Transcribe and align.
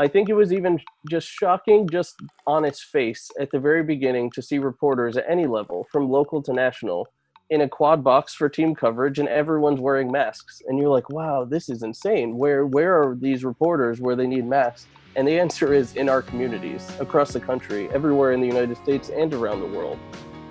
I 0.00 0.08
think 0.08 0.30
it 0.30 0.34
was 0.34 0.50
even 0.50 0.80
just 1.10 1.28
shocking, 1.28 1.86
just 1.86 2.14
on 2.46 2.64
its 2.64 2.82
face 2.82 3.30
at 3.38 3.50
the 3.50 3.58
very 3.58 3.82
beginning, 3.82 4.30
to 4.30 4.40
see 4.40 4.56
reporters 4.56 5.18
at 5.18 5.26
any 5.28 5.46
level, 5.46 5.86
from 5.92 6.08
local 6.08 6.42
to 6.44 6.54
national, 6.54 7.06
in 7.50 7.60
a 7.60 7.68
quad 7.68 8.02
box 8.02 8.32
for 8.32 8.48
team 8.48 8.74
coverage, 8.74 9.18
and 9.18 9.28
everyone's 9.28 9.78
wearing 9.78 10.10
masks. 10.10 10.62
And 10.66 10.78
you're 10.78 10.88
like, 10.88 11.10
wow, 11.10 11.44
this 11.44 11.68
is 11.68 11.82
insane. 11.82 12.38
Where 12.38 12.64
where 12.64 12.98
are 12.98 13.14
these 13.14 13.44
reporters 13.44 14.00
where 14.00 14.16
they 14.16 14.26
need 14.26 14.46
masks? 14.46 14.86
And 15.16 15.28
the 15.28 15.38
answer 15.38 15.74
is 15.74 15.94
in 15.96 16.08
our 16.08 16.22
communities 16.22 16.90
across 16.98 17.34
the 17.34 17.40
country, 17.40 17.90
everywhere 17.90 18.32
in 18.32 18.40
the 18.40 18.46
United 18.46 18.78
States 18.78 19.10
and 19.10 19.34
around 19.34 19.60
the 19.60 19.78
world. 19.78 19.98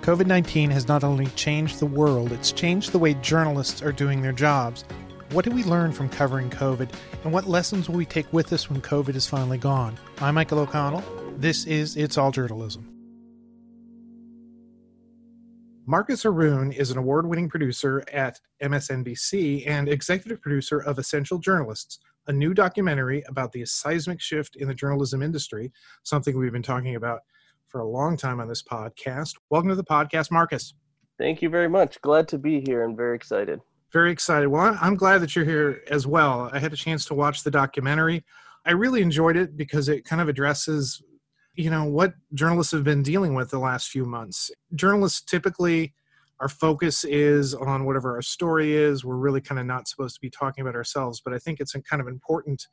COVID 0.02 0.26
19 0.28 0.70
has 0.70 0.86
not 0.86 1.02
only 1.02 1.26
changed 1.34 1.80
the 1.80 1.86
world, 1.86 2.30
it's 2.30 2.52
changed 2.52 2.92
the 2.92 3.00
way 3.00 3.14
journalists 3.14 3.82
are 3.82 3.90
doing 3.90 4.22
their 4.22 4.32
jobs. 4.32 4.84
What 5.32 5.44
did 5.44 5.54
we 5.54 5.62
learn 5.62 5.92
from 5.92 6.08
covering 6.08 6.50
COVID, 6.50 6.90
and 7.22 7.32
what 7.32 7.46
lessons 7.46 7.88
will 7.88 7.94
we 7.94 8.04
take 8.04 8.32
with 8.32 8.52
us 8.52 8.68
when 8.68 8.80
COVID 8.80 9.14
is 9.14 9.28
finally 9.28 9.58
gone? 9.58 9.96
I'm 10.18 10.34
Michael 10.34 10.58
O'Connell. 10.58 11.04
This 11.36 11.66
is 11.66 11.96
It's 11.96 12.18
All 12.18 12.32
Journalism. 12.32 12.84
Marcus 15.86 16.24
Harun 16.24 16.72
is 16.72 16.90
an 16.90 16.98
award 16.98 17.28
winning 17.28 17.48
producer 17.48 18.02
at 18.12 18.40
MSNBC 18.60 19.68
and 19.68 19.88
executive 19.88 20.42
producer 20.42 20.80
of 20.80 20.98
Essential 20.98 21.38
Journalists, 21.38 22.00
a 22.26 22.32
new 22.32 22.52
documentary 22.52 23.22
about 23.28 23.52
the 23.52 23.64
seismic 23.64 24.20
shift 24.20 24.56
in 24.56 24.66
the 24.66 24.74
journalism 24.74 25.22
industry, 25.22 25.70
something 26.02 26.36
we've 26.36 26.50
been 26.50 26.60
talking 26.60 26.96
about 26.96 27.20
for 27.68 27.82
a 27.82 27.88
long 27.88 28.16
time 28.16 28.40
on 28.40 28.48
this 28.48 28.64
podcast. 28.64 29.34
Welcome 29.48 29.68
to 29.68 29.76
the 29.76 29.84
podcast, 29.84 30.32
Marcus. 30.32 30.74
Thank 31.18 31.40
you 31.40 31.50
very 31.50 31.68
much. 31.68 32.00
Glad 32.00 32.26
to 32.28 32.38
be 32.38 32.60
here 32.66 32.82
and 32.82 32.96
very 32.96 33.14
excited. 33.14 33.60
Very 33.92 34.12
excited. 34.12 34.48
Well, 34.48 34.78
I'm 34.80 34.94
glad 34.94 35.18
that 35.18 35.34
you're 35.34 35.44
here 35.44 35.82
as 35.90 36.06
well. 36.06 36.48
I 36.52 36.58
had 36.58 36.72
a 36.72 36.76
chance 36.76 37.04
to 37.06 37.14
watch 37.14 37.42
the 37.42 37.50
documentary. 37.50 38.24
I 38.64 38.72
really 38.72 39.02
enjoyed 39.02 39.36
it 39.36 39.56
because 39.56 39.88
it 39.88 40.04
kind 40.04 40.22
of 40.22 40.28
addresses, 40.28 41.02
you 41.54 41.70
know, 41.70 41.84
what 41.84 42.14
journalists 42.34 42.72
have 42.72 42.84
been 42.84 43.02
dealing 43.02 43.34
with 43.34 43.50
the 43.50 43.58
last 43.58 43.88
few 43.88 44.04
months. 44.04 44.50
Journalists 44.74 45.22
typically 45.22 45.94
our 46.40 46.48
focus 46.48 47.04
is 47.04 47.54
on 47.54 47.84
whatever 47.84 48.14
our 48.14 48.22
story 48.22 48.74
is. 48.74 49.04
We're 49.04 49.16
really 49.16 49.42
kind 49.42 49.58
of 49.58 49.66
not 49.66 49.88
supposed 49.88 50.14
to 50.14 50.20
be 50.20 50.30
talking 50.30 50.62
about 50.62 50.74
ourselves, 50.74 51.20
but 51.22 51.34
I 51.34 51.38
think 51.38 51.60
it's 51.60 51.72
kind 51.88 52.00
of 52.00 52.08
important 52.08 52.66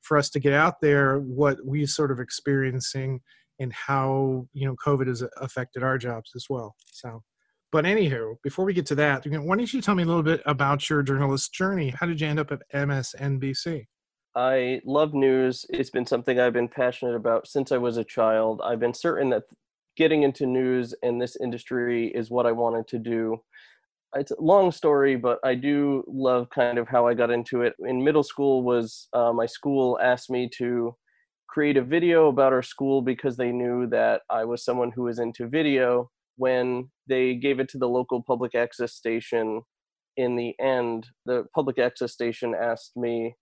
for 0.00 0.16
us 0.16 0.30
to 0.30 0.40
get 0.40 0.54
out 0.54 0.80
there 0.80 1.18
what 1.18 1.58
we 1.64 1.84
sort 1.86 2.10
of 2.10 2.20
experiencing 2.20 3.20
and 3.60 3.72
how 3.72 4.48
you 4.54 4.66
know 4.66 4.74
COVID 4.84 5.08
has 5.08 5.22
affected 5.40 5.82
our 5.82 5.98
jobs 5.98 6.32
as 6.34 6.46
well. 6.48 6.74
So, 6.86 7.22
but 7.72 7.86
anywho, 7.86 8.36
before 8.42 8.66
we 8.66 8.74
get 8.74 8.86
to 8.86 8.94
that, 8.96 9.26
why 9.26 9.56
don't 9.56 9.72
you 9.72 9.80
tell 9.80 9.94
me 9.94 10.02
a 10.02 10.06
little 10.06 10.22
bit 10.22 10.42
about 10.44 10.88
your 10.90 11.02
journalist 11.02 11.54
journey? 11.54 11.88
How 11.88 12.06
did 12.06 12.20
you 12.20 12.28
end 12.28 12.38
up 12.38 12.52
at 12.52 12.60
MSNBC? 12.74 13.86
I 14.36 14.80
love 14.84 15.14
news. 15.14 15.64
It's 15.70 15.90
been 15.90 16.06
something 16.06 16.38
I've 16.38 16.52
been 16.52 16.68
passionate 16.68 17.16
about 17.16 17.48
since 17.48 17.72
I 17.72 17.78
was 17.78 17.96
a 17.96 18.04
child. 18.04 18.60
I've 18.62 18.80
been 18.80 18.94
certain 18.94 19.30
that 19.30 19.44
getting 19.96 20.22
into 20.22 20.46
news 20.46 20.94
and 21.02 21.20
this 21.20 21.36
industry 21.36 22.08
is 22.08 22.30
what 22.30 22.46
I 22.46 22.52
wanted 22.52 22.88
to 22.88 22.98
do. 22.98 23.42
It's 24.14 24.30
a 24.30 24.40
long 24.40 24.70
story, 24.70 25.16
but 25.16 25.38
I 25.42 25.54
do 25.54 26.04
love 26.06 26.50
kind 26.50 26.78
of 26.78 26.88
how 26.88 27.06
I 27.06 27.14
got 27.14 27.30
into 27.30 27.62
it. 27.62 27.74
In 27.80 28.04
middle 28.04 28.22
school, 28.22 28.62
was 28.62 29.08
uh, 29.14 29.32
my 29.32 29.46
school 29.46 29.98
asked 30.02 30.30
me 30.30 30.50
to 30.58 30.94
create 31.48 31.78
a 31.78 31.82
video 31.82 32.28
about 32.28 32.52
our 32.52 32.62
school 32.62 33.00
because 33.00 33.36
they 33.36 33.52
knew 33.52 33.86
that 33.88 34.22
I 34.28 34.44
was 34.44 34.64
someone 34.64 34.90
who 34.90 35.04
was 35.04 35.18
into 35.18 35.48
video. 35.48 36.10
When 36.36 36.90
they 37.08 37.34
gave 37.34 37.60
it 37.60 37.68
to 37.70 37.78
the 37.78 37.88
local 37.88 38.22
public 38.22 38.54
access 38.54 38.94
station, 38.94 39.62
in 40.16 40.36
the 40.36 40.54
end, 40.60 41.06
the 41.26 41.44
public 41.54 41.78
access 41.78 42.12
station 42.12 42.54
asked 42.54 42.92
me, 42.96 43.34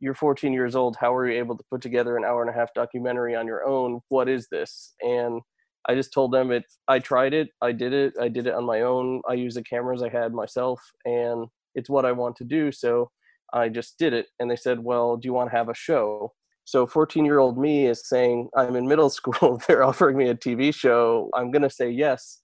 You're 0.00 0.14
14 0.14 0.52
years 0.52 0.74
old. 0.74 0.96
How 1.00 1.14
are 1.14 1.28
you 1.28 1.38
able 1.38 1.56
to 1.56 1.64
put 1.70 1.80
together 1.80 2.16
an 2.16 2.24
hour 2.24 2.40
and 2.40 2.50
a 2.50 2.58
half 2.58 2.74
documentary 2.74 3.34
on 3.34 3.46
your 3.46 3.66
own? 3.66 4.00
What 4.08 4.28
is 4.28 4.48
this? 4.50 4.94
And 5.00 5.40
I 5.88 5.94
just 5.94 6.12
told 6.12 6.32
them 6.32 6.50
it. 6.50 6.64
I 6.88 6.98
tried 6.98 7.34
it. 7.34 7.48
I 7.60 7.72
did 7.72 7.92
it. 7.92 8.14
I 8.20 8.28
did 8.28 8.46
it 8.46 8.54
on 8.54 8.64
my 8.64 8.80
own. 8.80 9.20
I 9.28 9.34
used 9.34 9.56
the 9.56 9.62
cameras 9.62 10.02
I 10.02 10.08
had 10.08 10.32
myself, 10.32 10.80
and 11.04 11.46
it's 11.74 11.90
what 11.90 12.06
I 12.06 12.12
want 12.12 12.36
to 12.36 12.44
do. 12.44 12.72
So 12.72 13.10
I 13.52 13.68
just 13.68 13.98
did 13.98 14.12
it. 14.12 14.26
And 14.40 14.50
they 14.50 14.56
said, 14.56 14.80
"Well, 14.80 15.16
do 15.16 15.26
you 15.26 15.34
want 15.34 15.50
to 15.50 15.56
have 15.56 15.68
a 15.68 15.74
show?" 15.74 16.32
So 16.64 16.86
14 16.86 17.24
year 17.24 17.38
old 17.38 17.58
me 17.58 17.86
is 17.86 18.08
saying, 18.08 18.48
"I'm 18.56 18.76
in 18.76 18.88
middle 18.88 19.10
school. 19.18 19.60
They're 19.66 19.84
offering 19.84 20.16
me 20.16 20.28
a 20.28 20.34
TV 20.34 20.74
show. 20.74 21.30
I'm 21.34 21.50
gonna 21.50 21.70
say 21.70 21.90
yes." 21.90 22.40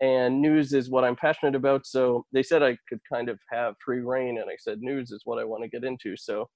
And 0.00 0.42
news 0.42 0.72
is 0.72 0.90
what 0.90 1.04
I'm 1.04 1.16
passionate 1.16 1.54
about. 1.54 1.86
So 1.86 2.26
they 2.32 2.42
said 2.42 2.62
I 2.62 2.76
could 2.88 3.00
kind 3.12 3.28
of 3.28 3.38
have 3.50 3.74
free 3.84 4.00
reign, 4.00 4.38
and 4.38 4.50
I 4.50 4.56
said 4.58 4.80
news 4.80 5.10
is 5.12 5.22
what 5.24 5.38
I 5.38 5.44
want 5.44 5.62
to 5.64 5.68
get 5.68 5.84
into. 5.84 6.16
So 6.16 6.48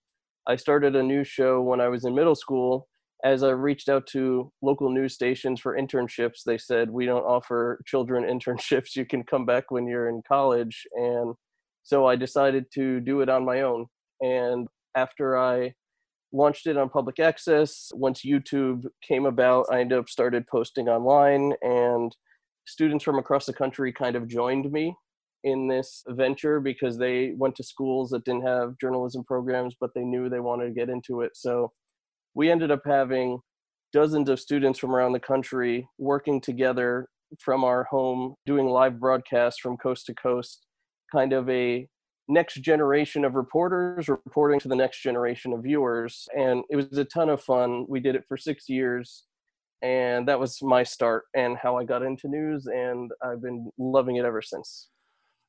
I 0.47 0.57
started 0.57 0.97
a 0.97 1.03
news 1.03 1.29
show 1.29 1.63
when 1.63 1.81
I 1.81 1.89
was 1.89 2.05
in 2.05 2.15
middle 2.15 2.35
school 2.35 2.89
as 3.25 3.43
I 3.43 3.51
reached 3.51 3.89
out 3.89 4.07
to 4.09 4.53
local 4.63 4.91
news 4.91 5.15
stations 5.15 5.61
for 5.61 5.77
internships, 5.77 6.43
they 6.45 6.59
said, 6.59 6.91
We 6.91 7.07
don't 7.07 7.25
offer 7.25 7.81
children 7.87 8.25
internships. 8.39 8.95
You 8.97 9.07
can 9.07 9.23
come 9.25 9.45
back 9.47 9.71
when 9.71 9.87
you're 9.87 10.09
in 10.09 10.23
college. 10.29 10.87
And 10.95 11.35
so 11.83 12.07
I 12.07 12.17
decided 12.17 12.67
to 12.75 13.01
do 13.01 13.21
it 13.21 13.29
on 13.29 13.45
my 13.45 13.63
own. 13.63 13.87
And 14.21 14.69
after 14.95 15.39
I 15.39 15.73
launched 16.33 16.67
it 16.67 16.77
on 16.77 16.89
public 16.89 17.19
access, 17.19 17.91
once 17.95 18.23
YouTube 18.23 18.85
came 19.07 19.27
about, 19.27 19.67
I 19.71 19.81
ended 19.81 19.99
up 19.99 20.09
started 20.09 20.47
posting 20.47 20.89
online 20.89 21.53
and 21.63 22.15
students 22.67 23.05
from 23.05 23.19
across 23.19 23.47
the 23.47 23.53
country 23.53 23.93
kind 23.93 24.17
of 24.17 24.29
joined 24.29 24.71
me 24.71 24.95
in 25.45 25.69
this 25.69 26.03
venture 26.09 26.59
because 26.59 26.99
they 26.99 27.33
went 27.37 27.55
to 27.55 27.63
schools 27.63 28.11
that 28.11 28.25
didn't 28.25 28.47
have 28.47 28.75
journalism 28.81 29.23
programs 29.25 29.77
but 29.81 29.91
they 29.95 30.03
knew 30.03 30.29
they 30.29 30.41
wanted 30.41 30.67
to 30.67 30.73
get 30.73 30.89
into 30.91 31.21
it. 31.21 31.37
So 31.37 31.73
we 32.35 32.51
ended 32.51 32.71
up 32.71 32.83
having 32.85 33.39
dozens 33.93 34.29
of 34.29 34.41
students 34.41 34.79
from 34.79 34.95
around 34.95 35.13
the 35.13 35.21
country 35.21 35.89
working 35.99 36.41
together 36.41 37.09
from 37.41 37.65
our 37.65 37.85
home, 37.85 38.35
doing 38.45 38.67
live 38.67 39.01
broadcasts 39.01 39.61
from 39.61 39.77
coast 39.77 40.07
to 40.07 40.15
coast, 40.15 40.67
kind 41.13 41.33
of 41.33 41.49
a 41.49 41.87
next 42.29 42.57
generation 42.57 43.25
of 43.25 43.35
reporters 43.35 44.09
reporting 44.09 44.59
to 44.61 44.69
the 44.69 44.77
next 44.77 45.03
generation 45.03 45.53
of 45.53 45.63
viewers. 45.63 46.29
And 46.37 46.65
it 46.71 46.77
was 46.77 46.99
a 46.99 47.05
ton 47.05 47.29
of 47.29 47.43
fun. 47.43 47.87
We 47.89 48.01
did 48.01 48.17
it 48.17 48.25
for 48.27 48.37
six 48.37 48.69
years. 48.69 49.25
And 49.83 50.27
that 50.29 50.41
was 50.41 50.61
my 50.63 50.83
start 50.83 51.25
and 51.35 51.57
how 51.57 51.77
I 51.77 51.85
got 51.85 52.03
into 52.03 52.29
news. 52.29 52.67
And 52.67 53.11
I've 53.23 53.43
been 53.43 53.71
loving 53.79 54.17
it 54.17 54.25
ever 54.25 54.43
since. 54.43 54.89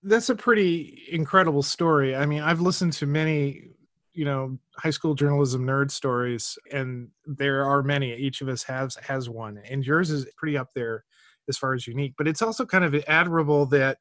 That's 0.04 0.30
a 0.30 0.36
pretty 0.36 1.04
incredible 1.12 1.64
story. 1.64 2.16
I 2.16 2.26
mean, 2.26 2.42
I've 2.42 2.62
listened 2.62 2.94
to 2.94 3.06
many 3.06 3.72
you 4.14 4.26
know 4.26 4.58
high 4.78 4.90
school 4.90 5.14
journalism 5.14 5.64
nerd 5.64 5.92
stories 5.92 6.58
and 6.72 7.08
there 7.28 7.64
are 7.64 7.84
many 7.84 8.16
each 8.16 8.42
of 8.42 8.50
us 8.50 8.64
has 8.64 8.96
has 8.96 9.30
one 9.30 9.62
and 9.70 9.86
yours 9.86 10.10
is 10.10 10.26
pretty 10.38 10.58
up 10.58 10.70
there 10.74 11.06
as 11.48 11.56
far 11.56 11.76
as 11.76 11.86
unique 11.86 12.16
but 12.18 12.28
it's 12.28 12.42
also 12.42 12.66
kind 12.66 12.84
of 12.84 12.96
admirable 13.08 13.68
that 13.68 14.00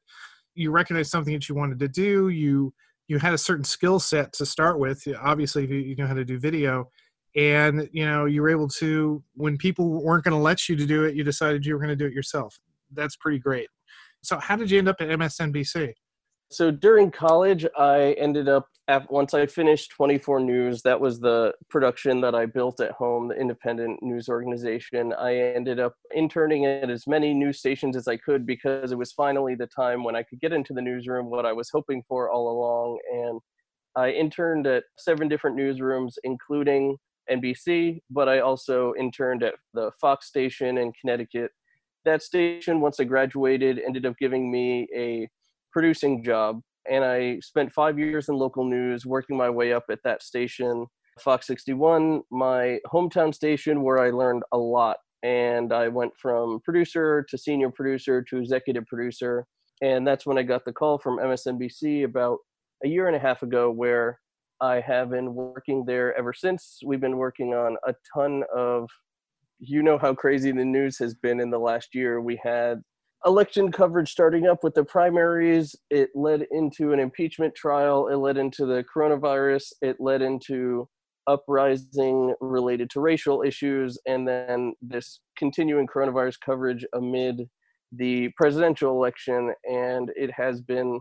you 0.57 0.71
recognize 0.71 1.09
something 1.09 1.33
that 1.33 1.47
you 1.47 1.55
wanted 1.55 1.79
to 1.79 1.87
do 1.87 2.29
you 2.29 2.73
you 3.07 3.19
had 3.19 3.33
a 3.33 3.37
certain 3.37 3.63
skill 3.63 3.99
set 3.99 4.33
to 4.33 4.45
start 4.45 4.79
with 4.79 5.07
obviously 5.21 5.65
you 5.65 5.95
know 5.95 6.07
how 6.07 6.13
to 6.13 6.25
do 6.25 6.37
video 6.39 6.89
and 7.35 7.87
you 7.93 8.05
know 8.05 8.25
you 8.25 8.41
were 8.41 8.49
able 8.49 8.67
to 8.67 9.23
when 9.35 9.57
people 9.57 10.03
weren't 10.03 10.23
going 10.23 10.35
to 10.35 10.41
let 10.41 10.67
you 10.67 10.75
to 10.75 10.85
do 10.85 11.03
it 11.03 11.15
you 11.15 11.23
decided 11.23 11.65
you 11.65 11.73
were 11.73 11.79
going 11.79 11.89
to 11.89 11.95
do 11.95 12.05
it 12.05 12.13
yourself. 12.13 12.59
That's 12.91 13.15
pretty 13.15 13.39
great. 13.39 13.67
So 14.23 14.39
how 14.39 14.55
did 14.55 14.71
you 14.71 14.79
end 14.79 14.89
up 14.89 14.97
at 14.99 15.07
msnbc 15.07 15.93
so 16.49 16.71
during 16.71 17.11
college, 17.11 17.65
I 17.77 18.15
ended 18.17 18.47
up 18.47 18.67
once 19.09 19.33
I 19.33 19.45
finished 19.45 19.91
24 19.91 20.39
News. 20.39 20.81
That 20.81 20.99
was 20.99 21.19
the 21.19 21.53
production 21.69 22.21
that 22.21 22.33
I 22.35 22.45
built 22.45 22.79
at 22.79 22.91
home, 22.91 23.27
the 23.27 23.35
independent 23.35 24.01
news 24.01 24.29
organization. 24.29 25.13
I 25.13 25.35
ended 25.35 25.79
up 25.79 25.95
interning 26.15 26.65
at 26.65 26.89
as 26.89 27.05
many 27.05 27.33
news 27.33 27.59
stations 27.59 27.97
as 27.97 28.07
I 28.07 28.15
could 28.15 28.45
because 28.45 28.93
it 28.93 28.97
was 28.97 29.11
finally 29.11 29.55
the 29.55 29.67
time 29.67 30.05
when 30.05 30.15
I 30.15 30.23
could 30.23 30.39
get 30.39 30.53
into 30.53 30.73
the 30.73 30.81
newsroom, 30.81 31.29
what 31.29 31.45
I 31.45 31.51
was 31.51 31.69
hoping 31.69 32.01
for 32.07 32.29
all 32.29 32.49
along. 32.49 32.99
And 33.11 33.41
I 33.97 34.11
interned 34.11 34.67
at 34.67 34.85
seven 34.97 35.27
different 35.27 35.57
newsrooms, 35.57 36.13
including 36.23 36.95
NBC, 37.29 37.99
but 38.09 38.29
I 38.29 38.39
also 38.39 38.93
interned 38.97 39.43
at 39.43 39.55
the 39.73 39.91
Fox 39.99 40.27
station 40.27 40.77
in 40.77 40.93
Connecticut. 40.93 41.51
That 42.05 42.23
station, 42.23 42.79
once 42.79 43.01
I 43.01 43.03
graduated, 43.03 43.79
ended 43.85 44.05
up 44.05 44.15
giving 44.17 44.49
me 44.49 44.87
a 44.95 45.27
producing 45.71 46.23
job 46.23 46.61
and 46.89 47.03
I 47.03 47.39
spent 47.41 47.71
five 47.71 47.99
years 47.99 48.29
in 48.29 48.35
local 48.35 48.65
news, 48.65 49.05
working 49.05 49.37
my 49.37 49.49
way 49.49 49.73
up 49.73 49.85
at 49.91 49.99
that 50.03 50.23
station, 50.23 50.85
Fox 51.19 51.47
61, 51.47 52.21
my 52.31 52.79
hometown 52.87 53.33
station, 53.33 53.83
where 53.83 53.99
I 53.99 54.09
learned 54.09 54.43
a 54.53 54.57
lot. 54.57 54.97
And 55.23 55.73
I 55.73 55.87
went 55.87 56.13
from 56.21 56.61
producer 56.63 57.25
to 57.29 57.37
senior 57.37 57.71
producer 57.71 58.23
to 58.29 58.37
executive 58.37 58.85
producer. 58.85 59.45
And 59.81 60.07
that's 60.07 60.25
when 60.25 60.37
I 60.37 60.43
got 60.43 60.63
the 60.63 60.71
call 60.71 60.99
from 60.99 61.17
MSNBC 61.17 62.05
about 62.05 62.37
a 62.85 62.87
year 62.87 63.07
and 63.07 63.15
a 63.15 63.19
half 63.19 63.41
ago, 63.41 63.71
where 63.71 64.19
I 64.61 64.79
have 64.79 65.09
been 65.09 65.33
working 65.33 65.83
there 65.85 66.17
ever 66.17 66.33
since. 66.33 66.79
We've 66.85 67.01
been 67.01 67.17
working 67.17 67.53
on 67.53 67.75
a 67.87 67.93
ton 68.13 68.43
of, 68.55 68.87
you 69.59 69.83
know, 69.83 69.97
how 69.97 70.13
crazy 70.13 70.51
the 70.51 70.63
news 70.65 70.97
has 70.99 71.15
been 71.15 71.39
in 71.39 71.49
the 71.49 71.59
last 71.59 71.89
year. 71.93 72.21
We 72.21 72.39
had 72.43 72.81
election 73.25 73.71
coverage 73.71 74.11
starting 74.11 74.47
up 74.47 74.63
with 74.63 74.73
the 74.73 74.83
primaries. 74.83 75.75
It 75.89 76.09
led 76.15 76.45
into 76.51 76.93
an 76.93 76.99
impeachment 76.99 77.55
trial. 77.55 78.07
It 78.07 78.17
led 78.17 78.37
into 78.37 78.65
the 78.65 78.83
coronavirus. 78.83 79.73
It 79.81 79.97
led 79.99 80.21
into 80.21 80.87
uprising 81.27 82.33
related 82.39 82.89
to 82.89 83.01
racial 83.01 83.41
issues, 83.41 83.97
and 84.05 84.25
then 84.25 84.73
this 84.81 85.19
continuing 85.37 85.85
coronavirus 85.85 86.39
coverage 86.43 86.85
amid 86.93 87.49
the 87.91 88.29
presidential 88.37 88.91
election. 88.91 89.53
And 89.65 90.11
it 90.15 90.31
has 90.31 90.61
been 90.61 90.99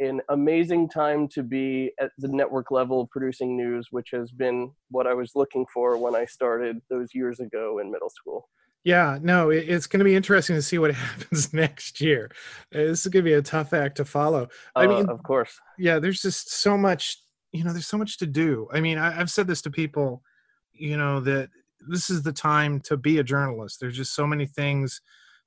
an 0.00 0.20
amazing 0.30 0.88
time 0.88 1.28
to 1.28 1.42
be 1.42 1.92
at 2.00 2.10
the 2.18 2.28
network 2.28 2.70
level 2.70 3.08
producing 3.12 3.56
news, 3.56 3.88
which 3.90 4.08
has 4.12 4.32
been 4.32 4.72
what 4.90 5.06
I 5.06 5.14
was 5.14 5.32
looking 5.34 5.66
for 5.72 5.98
when 5.98 6.16
I 6.16 6.24
started 6.24 6.78
those 6.88 7.14
years 7.14 7.38
ago 7.38 7.78
in 7.78 7.90
middle 7.90 8.10
school. 8.10 8.48
Yeah, 8.82 9.18
no, 9.20 9.50
it's 9.50 9.86
going 9.86 9.98
to 9.98 10.04
be 10.04 10.14
interesting 10.14 10.56
to 10.56 10.62
see 10.62 10.78
what 10.78 10.94
happens 10.94 11.52
next 11.52 12.00
year. 12.00 12.30
This 12.72 13.04
is 13.04 13.12
going 13.12 13.24
to 13.24 13.30
be 13.30 13.34
a 13.34 13.42
tough 13.42 13.72
act 13.72 13.96
to 13.96 14.04
follow. 14.04 14.48
I 14.74 14.84
uh, 14.84 14.88
mean, 14.88 15.08
of 15.08 15.22
course. 15.22 15.58
Yeah, 15.78 15.98
there's 15.98 16.22
just 16.22 16.52
so 16.52 16.78
much, 16.78 17.18
you 17.52 17.64
know, 17.64 17.72
there's 17.72 17.86
so 17.86 17.98
much 17.98 18.18
to 18.18 18.26
do. 18.26 18.68
I 18.72 18.80
mean, 18.80 18.98
I, 18.98 19.20
I've 19.20 19.30
said 19.30 19.46
this 19.46 19.62
to 19.62 19.70
people, 19.70 20.22
you 20.72 20.96
know, 20.96 21.20
that 21.20 21.50
this 21.88 22.10
is 22.10 22.22
the 22.22 22.32
time 22.32 22.80
to 22.80 22.96
be 22.96 23.18
a 23.18 23.24
journalist. 23.24 23.80
There's 23.80 23.96
just 23.96 24.14
so 24.14 24.26
many 24.26 24.46
things 24.46 25.00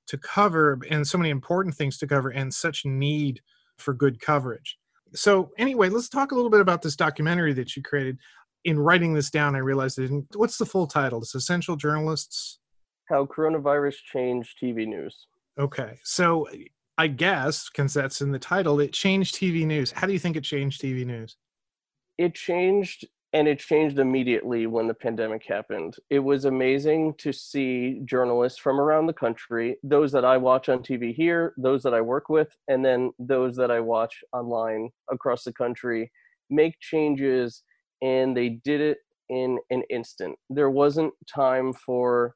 to 0.08 0.18
cover 0.18 0.80
and 0.90 1.08
so 1.08 1.18
many 1.18 1.30
important 1.30 1.76
things 1.76 1.98
to 1.98 2.08
cover 2.08 2.30
and 2.30 2.54
such 2.54 2.86
need 2.86 3.42
for 3.78 3.94
good 3.94 4.20
coverage. 4.20 4.78
So, 5.16 5.52
anyway, 5.58 5.90
let's 5.90 6.10
talk 6.10 6.32
a 6.32 6.36
little 6.36 6.50
bit 6.50 6.60
about 6.60 6.82
this 6.82 6.96
documentary 6.96 7.54
that 7.54 7.76
you 7.76 7.84
created. 7.84 8.18
In 8.64 8.80
writing 8.80 9.14
this 9.14 9.30
down, 9.30 9.56
I 9.56 9.60
realized 9.60 10.00
it 10.00 10.04
didn't. 10.04 10.28
What's 10.36 10.58
the 10.58 10.66
full 10.66 10.88
title? 10.88 11.20
It's 11.22 11.36
Essential 11.36 11.76
Journalists. 11.76 12.60
How 13.10 13.26
Coronavirus 13.26 13.96
Changed 14.12 14.58
TV 14.62 14.88
News. 14.88 15.28
Okay. 15.60 16.00
So, 16.04 16.46
eh, 16.46 16.66
I 16.98 17.08
guess, 17.08 17.70
because 17.70 17.94
that's 17.94 18.22
in 18.22 18.32
the 18.32 18.40
title, 18.40 18.80
it 18.80 18.94
changed 18.94 19.36
TV 19.36 19.66
news. 19.66 19.92
How 19.92 20.06
do 20.06 20.14
you 20.14 20.20
think 20.20 20.36
it 20.36 20.44
changed 20.44 20.82
TV 20.82 21.06
news? 21.06 21.38
It 22.18 22.36
changed 22.36 23.08
and 23.34 23.48
it 23.48 23.58
changed 23.58 23.98
immediately 23.98 24.68
when 24.68 24.88
the 24.88 24.94
pandemic 24.94 25.44
happened. 25.44 25.96
It 26.12 26.20
was 26.20 26.46
amazing 26.46 27.16
to 27.18 27.34
see 27.34 28.02
journalists 28.06 28.60
from 28.60 28.80
around 28.80 29.08
the 29.08 29.14
country, 29.14 29.78
those 29.82 30.12
that 30.12 30.24
I 30.24 30.38
watch 30.38 30.70
on 30.70 30.84
TV 30.84 31.16
here, 31.16 31.56
those 31.58 31.82
that 31.82 31.96
I 31.96 32.02
work 32.02 32.30
with, 32.30 32.56
and 32.68 32.86
then 32.86 33.12
those 33.18 33.56
that 33.56 33.72
I 33.72 33.80
watch 33.80 34.24
online 34.34 34.90
across 35.12 35.44
the 35.44 35.54
country 35.54 36.12
make 36.52 36.80
changes 36.80 37.64
and 38.04 38.38
they 38.38 38.50
did 38.64 38.82
it 38.82 39.00
in 39.30 39.58
an 39.72 39.82
instant. 39.90 40.38
There 40.52 40.70
wasn't 40.70 41.14
time 41.28 41.74
for 41.74 42.36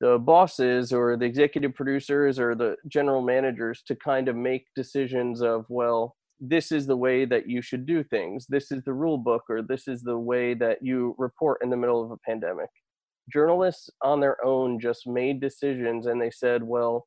the 0.00 0.18
bosses 0.18 0.92
or 0.92 1.16
the 1.16 1.24
executive 1.24 1.74
producers 1.74 2.38
or 2.38 2.54
the 2.54 2.76
general 2.88 3.22
managers 3.22 3.82
to 3.86 3.96
kind 3.96 4.28
of 4.28 4.36
make 4.36 4.66
decisions 4.74 5.42
of, 5.42 5.64
well, 5.68 6.16
this 6.38 6.70
is 6.70 6.86
the 6.86 6.96
way 6.96 7.24
that 7.24 7.48
you 7.48 7.62
should 7.62 7.86
do 7.86 8.04
things. 8.04 8.46
This 8.48 8.70
is 8.70 8.82
the 8.84 8.92
rule 8.92 9.18
book 9.18 9.44
or 9.48 9.62
this 9.62 9.88
is 9.88 10.02
the 10.02 10.18
way 10.18 10.54
that 10.54 10.78
you 10.82 11.14
report 11.18 11.60
in 11.62 11.70
the 11.70 11.76
middle 11.76 12.04
of 12.04 12.10
a 12.10 12.18
pandemic. 12.18 12.68
Journalists 13.32 13.90
on 14.02 14.20
their 14.20 14.44
own 14.44 14.78
just 14.78 15.06
made 15.06 15.40
decisions 15.40 16.06
and 16.06 16.20
they 16.20 16.30
said 16.30 16.62
well 16.62 17.06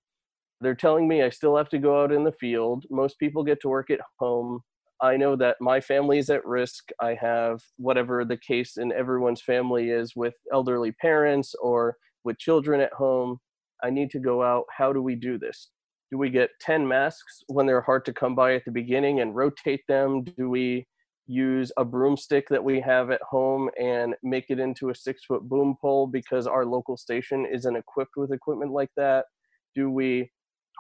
they're 0.62 0.76
telling 0.76 1.08
me 1.08 1.24
i 1.24 1.30
still 1.30 1.56
have 1.56 1.70
to 1.70 1.78
go 1.78 2.04
out 2.04 2.12
in 2.12 2.24
the 2.24 2.34
field. 2.34 2.86
Most 2.90 3.20
people 3.20 3.44
get 3.44 3.62
to 3.62 3.70
work 3.70 3.90
at 3.90 4.02
home. 4.20 4.62
I 5.02 5.16
know 5.16 5.38
that 5.38 5.56
my 5.62 5.80
family 5.80 6.18
is 6.18 6.30
at 6.30 6.46
risk. 6.46 6.90
I 7.00 7.14
have 7.22 7.62
whatever 7.78 8.26
the 8.26 8.36
case 8.36 8.76
in 8.76 8.92
everyone's 8.92 9.42
family 9.42 9.92
is 9.92 10.14
with 10.16 10.34
elderly 10.52 10.92
parents 10.92 11.56
or 11.62 11.96
with 12.24 12.38
children 12.38 12.82
at 12.82 12.94
home 12.94 13.38
i 13.84 13.90
need 13.90 14.10
to 14.10 14.20
go 14.20 14.44
out 14.44 14.66
how 14.76 14.92
do 14.94 15.02
we 15.02 15.16
do 15.16 15.38
this? 15.38 15.70
Do 16.12 16.18
we 16.18 16.30
get 16.30 16.50
10 16.62 16.88
masks 16.88 17.44
when 17.48 17.68
they're 17.68 17.82
hard 17.82 18.04
to 18.06 18.14
come 18.14 18.34
by 18.34 18.56
at 18.56 18.66
the 18.66 18.72
beginning 18.72 19.20
and 19.20 19.36
rotate 19.36 19.82
them? 19.88 20.24
Do 20.24 20.50
we 20.50 20.88
use 21.28 21.72
a 21.78 21.86
broomstick 21.86 22.50
that 22.50 22.64
we 22.64 22.80
have 22.82 23.12
at 23.12 23.22
home 23.22 23.70
and 23.80 24.16
make 24.24 24.46
it 24.50 24.60
into 24.60 24.90
a 24.90 24.96
six 24.96 25.24
foot 25.26 25.48
boom 25.48 25.76
pole 25.80 26.08
because 26.08 26.48
our 26.48 26.66
local 26.66 26.98
station 26.98 27.46
isn't 27.46 27.76
equipped 27.76 28.18
with 28.18 28.32
equipment 28.32 28.72
like 28.72 28.90
that? 28.98 29.26
Do 29.76 29.92
we 29.92 30.32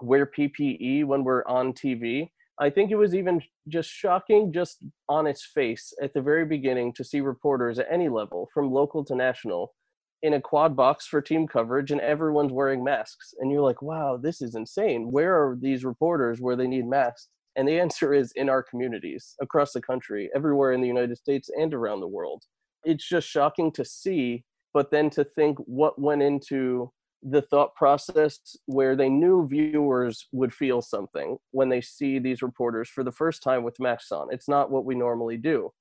wear 0.01 0.25
ppe 0.25 1.03
when 1.03 1.25
we're 1.25 1.45
on 1.45 1.73
tv 1.73 2.29
i 2.57 2.69
think 2.69 2.89
it 2.89 2.95
was 2.95 3.13
even 3.13 3.41
just 3.67 3.89
shocking 3.89 4.49
just 4.53 4.85
on 5.09 5.27
its 5.27 5.45
face 5.45 5.91
at 6.01 6.13
the 6.13 6.21
very 6.21 6.45
beginning 6.45 6.93
to 6.93 7.03
see 7.03 7.19
reporters 7.19 7.79
at 7.79 7.87
any 7.91 8.07
level 8.07 8.47
from 8.53 8.71
local 8.71 9.03
to 9.03 9.13
national 9.13 9.73
in 10.21 10.33
a 10.33 10.41
quad 10.41 10.75
box 10.75 11.05
for 11.07 11.21
team 11.21 11.47
coverage 11.47 11.91
and 11.91 12.01
everyone's 12.01 12.51
wearing 12.51 12.83
masks. 12.83 13.33
And 13.39 13.51
you're 13.51 13.61
like 13.61 13.81
wow 13.81 14.17
this 14.17 14.41
is 14.41 14.55
insane. 14.55 15.11
Where 15.11 15.35
are 15.35 15.57
these 15.59 15.85
reporters 15.85 16.39
where 16.39 16.55
they 16.55 16.67
need 16.67 16.87
masks? 16.87 17.29
And 17.55 17.67
the 17.67 17.79
answer 17.83 18.13
is 18.13 18.31
in 18.35 18.49
our 18.49 18.63
communities 18.63 19.35
across 19.41 19.73
the 19.73 19.81
country 19.81 20.29
everywhere 20.35 20.73
in 20.73 20.81
the 20.81 20.87
united 20.87 21.17
states 21.17 21.49
and 21.57 21.73
around 21.73 22.01
the 22.01 22.07
world. 22.07 22.43
It's 22.83 23.07
just 23.07 23.27
shocking 23.27 23.71
to 23.73 23.85
see 23.85 24.43
but 24.73 24.91
then 24.91 25.09
to 25.09 25.23
think 25.23 25.57
what 25.59 25.99
went 25.99 26.21
into 26.21 26.91
the 27.23 27.41
thought 27.41 27.75
process 27.75 28.39
where 28.67 28.95
they 28.95 29.09
knew 29.09 29.47
viewers 29.47 30.27
would 30.31 30.53
feel 30.53 30.81
something 30.81 31.37
when 31.51 31.67
they 31.67 31.81
see 31.81 32.17
these 32.17 32.41
reporters 32.41 32.87
for 32.87 33.03
the 33.03 33.11
first 33.11 33.43
time 33.43 33.63
with 33.63 33.79
masks 33.79 34.11
on. 34.11 34.27
It's 34.31 34.47
not 34.47 34.71
what 34.71 34.85
we 34.85 34.95
normally 34.95 35.35
do 35.35 35.71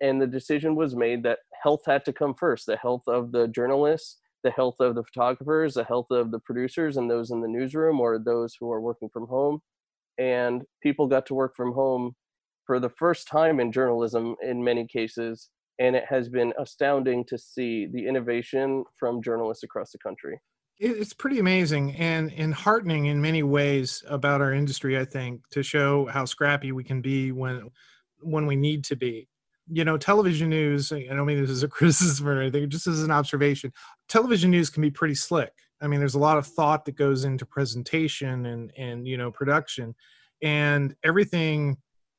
and 0.00 0.20
the 0.20 0.26
decision 0.26 0.74
was 0.74 0.94
made 0.96 1.22
that 1.22 1.38
health 1.62 1.82
had 1.86 2.04
to 2.04 2.12
come 2.12 2.34
first 2.34 2.66
the 2.66 2.76
health 2.76 3.02
of 3.06 3.32
the 3.32 3.48
journalists 3.48 4.18
the 4.44 4.50
health 4.50 4.76
of 4.78 4.94
the 4.94 5.02
photographers 5.02 5.74
the 5.74 5.82
health 5.84 6.06
of 6.10 6.30
the 6.30 6.38
producers 6.38 6.96
and 6.96 7.10
those 7.10 7.30
in 7.32 7.40
the 7.40 7.48
newsroom 7.48 7.98
or 7.98 8.18
those 8.18 8.54
who 8.60 8.70
are 8.70 8.80
working 8.80 9.08
from 9.12 9.26
home. 9.26 9.58
And 10.18 10.62
people 10.80 11.08
got 11.08 11.26
to 11.26 11.34
work 11.34 11.56
from 11.56 11.72
home 11.72 12.12
for 12.64 12.78
the 12.78 12.90
first 12.90 13.26
time 13.26 13.58
in 13.58 13.72
journalism 13.72 14.36
in 14.42 14.62
many 14.62 14.86
cases 14.86 15.48
and 15.80 15.96
it 15.96 16.04
has 16.08 16.28
been 16.28 16.52
astounding 16.56 17.24
to 17.24 17.36
see 17.36 17.88
the 17.92 18.06
innovation 18.06 18.84
from 18.96 19.20
journalists 19.20 19.64
across 19.64 19.90
the 19.90 19.98
country. 19.98 20.38
It's 20.78 21.12
pretty 21.12 21.40
amazing 21.40 21.96
and, 21.96 22.32
and 22.32 22.54
heartening 22.54 23.06
in 23.06 23.20
many 23.20 23.42
ways 23.42 24.04
about 24.08 24.40
our 24.40 24.52
industry 24.52 24.98
i 24.98 25.04
think 25.04 25.40
to 25.50 25.62
show 25.62 26.06
how 26.06 26.24
scrappy 26.24 26.72
we 26.72 26.82
can 26.82 27.00
be 27.00 27.30
when 27.30 27.70
when 28.20 28.46
we 28.46 28.56
need 28.56 28.82
to 28.84 28.96
be 28.96 29.28
you 29.70 29.84
know, 29.84 29.96
television 29.96 30.50
news, 30.50 30.92
I 30.92 31.04
don't 31.04 31.26
mean 31.26 31.40
this 31.40 31.50
as 31.50 31.62
a 31.62 31.68
criticism 31.76 32.28
or 32.28 32.40
anything, 32.40 32.68
just 32.70 32.86
as 32.86 33.02
an 33.02 33.10
observation, 33.10 33.72
television 34.08 34.50
news 34.50 34.70
can 34.70 34.82
be 34.82 34.90
pretty 34.90 35.14
slick. 35.14 35.52
I 35.80 35.86
mean, 35.86 36.00
there's 36.00 36.14
a 36.14 36.20
lot 36.20 36.38
of 36.38 36.46
thought 36.46 36.84
that 36.84 36.96
goes 36.96 37.24
into 37.24 37.44
presentation 37.44 38.46
and, 38.46 38.72
and, 38.76 39.06
you 39.06 39.16
know, 39.16 39.30
production 39.30 39.94
and 40.42 40.94
everything 41.02 41.78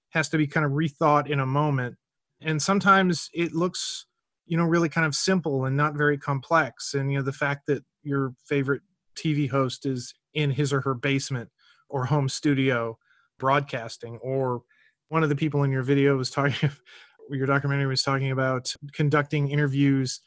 has 0.10 0.30
to 0.30 0.38
be 0.38 0.48
kind 0.48 0.66
of 0.66 0.74
rethought 0.74 1.30
in 1.30 1.40
a 1.40 1.46
moment. 1.46 1.96
And 2.42 2.62
sometimes 2.62 3.30
it 3.34 3.54
looks, 3.54 4.06
you 4.46 4.58
know, 4.58 4.66
really 4.66 4.90
kind 4.90 5.06
of 5.06 5.16
simple 5.16 5.66
and 5.66 5.78
not 5.78 5.96
very 5.96 6.18
complex. 6.18 6.94
And, 6.94 7.12
you 7.12 7.18
know, 7.18 7.24
the 7.24 7.34
fact 7.34 7.68
that 7.68 7.84
your 8.04 8.34
favorite 8.46 8.82
TV 9.16 9.50
host 9.50 9.86
is 9.86 10.14
in 10.34 10.52
his 10.52 10.74
or 10.74 10.82
her 10.82 10.94
basement 10.94 11.50
or 11.90 12.06
home 12.06 12.30
studio 12.30 12.98
broadcasting 13.38 14.18
or 14.22 14.62
one 15.10 15.24
of 15.24 15.30
the 15.30 15.36
people 15.36 15.64
in 15.64 15.72
your 15.72 15.84
video 15.84 16.18
was 16.18 16.30
talking 16.30 16.72
your 17.30 17.48
documentary 17.48 17.88
was 17.88 18.04
talking 18.04 18.32
about 18.32 18.74
conducting 18.94 19.50
interviews 19.50 20.22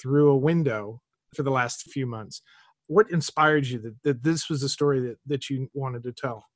through 0.00 0.30
a 0.30 0.36
window 0.36 1.00
for 1.34 1.42
the 1.42 1.50
last 1.50 1.90
few 1.90 2.06
months. 2.06 2.42
What 2.86 3.10
inspired 3.10 3.66
you 3.66 3.78
that, 3.80 3.96
that 4.04 4.22
this 4.22 4.48
was 4.48 4.62
a 4.62 4.68
story 4.68 5.00
that, 5.00 5.16
that 5.26 5.50
you 5.50 5.68
wanted 5.74 6.02
to 6.04 6.12
tell? 6.12 6.46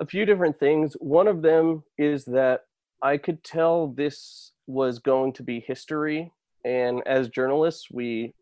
A 0.00 0.06
few 0.06 0.24
different 0.24 0.58
things. 0.60 0.94
One 1.00 1.26
of 1.26 1.42
them 1.42 1.82
is 1.96 2.24
that 2.26 2.62
I 3.02 3.16
could 3.16 3.42
tell 3.42 3.88
this 3.88 4.52
was 4.66 4.98
going 4.98 5.32
to 5.34 5.42
be 5.42 5.60
history. 5.60 6.32
And 6.64 7.02
as 7.06 7.28
journalists, 7.28 7.86
we 7.90 8.34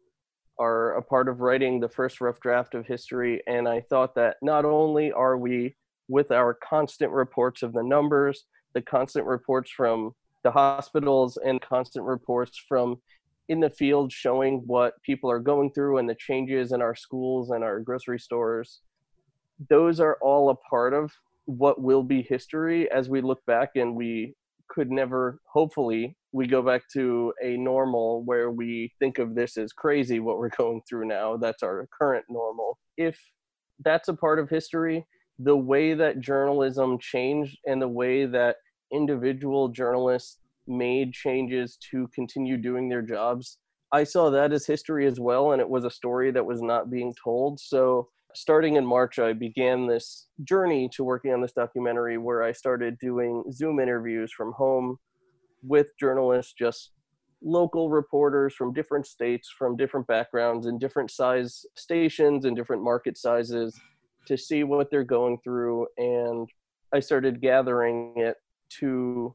are 0.58 0.94
a 0.96 1.02
part 1.02 1.28
of 1.28 1.40
writing 1.40 1.80
the 1.80 1.88
first 1.88 2.20
rough 2.20 2.40
draft 2.40 2.74
of 2.74 2.86
history. 2.86 3.42
And 3.46 3.68
I 3.68 3.80
thought 3.80 4.14
that 4.16 4.36
not 4.42 4.64
only 4.64 5.12
are 5.12 5.36
we 5.36 5.76
with 6.08 6.30
our 6.30 6.54
constant 6.54 7.12
reports 7.12 7.62
of 7.62 7.72
the 7.72 7.82
numbers, 7.82 8.44
the 8.74 8.82
constant 8.82 9.26
reports 9.26 9.70
from 9.70 10.12
the 10.46 10.52
hospitals 10.52 11.38
and 11.44 11.60
constant 11.60 12.04
reports 12.04 12.56
from 12.68 13.02
in 13.48 13.58
the 13.58 13.68
field 13.68 14.12
showing 14.12 14.62
what 14.64 14.94
people 15.02 15.28
are 15.28 15.40
going 15.40 15.72
through 15.72 15.98
and 15.98 16.08
the 16.08 16.14
changes 16.14 16.70
in 16.70 16.80
our 16.80 16.94
schools 16.94 17.50
and 17.50 17.64
our 17.64 17.80
grocery 17.80 18.20
stores. 18.20 18.80
Those 19.68 19.98
are 19.98 20.16
all 20.22 20.50
a 20.50 20.54
part 20.70 20.94
of 20.94 21.10
what 21.46 21.82
will 21.82 22.04
be 22.04 22.22
history 22.22 22.88
as 22.92 23.08
we 23.08 23.20
look 23.20 23.44
back 23.46 23.70
and 23.74 23.96
we 23.96 24.36
could 24.68 24.88
never 24.88 25.40
hopefully 25.52 26.16
we 26.30 26.46
go 26.46 26.62
back 26.62 26.82
to 26.92 27.32
a 27.42 27.56
normal 27.56 28.22
where 28.22 28.52
we 28.52 28.92
think 29.00 29.18
of 29.18 29.34
this 29.34 29.56
as 29.56 29.72
crazy 29.72 30.20
what 30.20 30.38
we're 30.38 30.48
going 30.56 30.80
through 30.88 31.08
now. 31.08 31.36
That's 31.36 31.64
our 31.64 31.88
current 31.98 32.24
normal. 32.28 32.78
If 32.96 33.18
that's 33.84 34.06
a 34.06 34.14
part 34.14 34.38
of 34.38 34.48
history 34.48 35.04
the 35.40 35.56
way 35.56 35.92
that 35.94 36.20
journalism 36.20 36.98
changed 37.00 37.58
and 37.66 37.82
the 37.82 37.88
way 37.88 38.26
that 38.26 38.56
individual 38.92 39.68
journalists 39.68 40.38
made 40.66 41.12
changes 41.12 41.78
to 41.90 42.08
continue 42.14 42.56
doing 42.56 42.88
their 42.88 43.02
jobs. 43.02 43.58
I 43.92 44.04
saw 44.04 44.30
that 44.30 44.52
as 44.52 44.66
history 44.66 45.06
as 45.06 45.20
well, 45.20 45.52
and 45.52 45.60
it 45.60 45.68
was 45.68 45.84
a 45.84 45.90
story 45.90 46.30
that 46.32 46.44
was 46.44 46.60
not 46.60 46.90
being 46.90 47.14
told. 47.22 47.60
So, 47.60 48.08
starting 48.34 48.76
in 48.76 48.84
March, 48.84 49.18
I 49.18 49.32
began 49.32 49.86
this 49.86 50.26
journey 50.44 50.90
to 50.94 51.04
working 51.04 51.32
on 51.32 51.40
this 51.40 51.52
documentary 51.52 52.18
where 52.18 52.42
I 52.42 52.52
started 52.52 52.98
doing 52.98 53.44
Zoom 53.52 53.78
interviews 53.80 54.32
from 54.32 54.52
home 54.52 54.98
with 55.62 55.88
journalists, 55.98 56.52
just 56.58 56.90
local 57.42 57.90
reporters 57.90 58.54
from 58.54 58.72
different 58.72 59.06
states, 59.06 59.48
from 59.56 59.76
different 59.76 60.06
backgrounds, 60.06 60.66
and 60.66 60.80
different 60.80 61.10
size 61.10 61.64
stations 61.76 62.44
and 62.44 62.56
different 62.56 62.82
market 62.82 63.16
sizes 63.16 63.78
to 64.26 64.36
see 64.36 64.64
what 64.64 64.90
they're 64.90 65.04
going 65.04 65.38
through. 65.44 65.86
And 65.96 66.48
I 66.92 67.00
started 67.00 67.40
gathering 67.40 68.14
it 68.16 68.36
to 68.68 69.34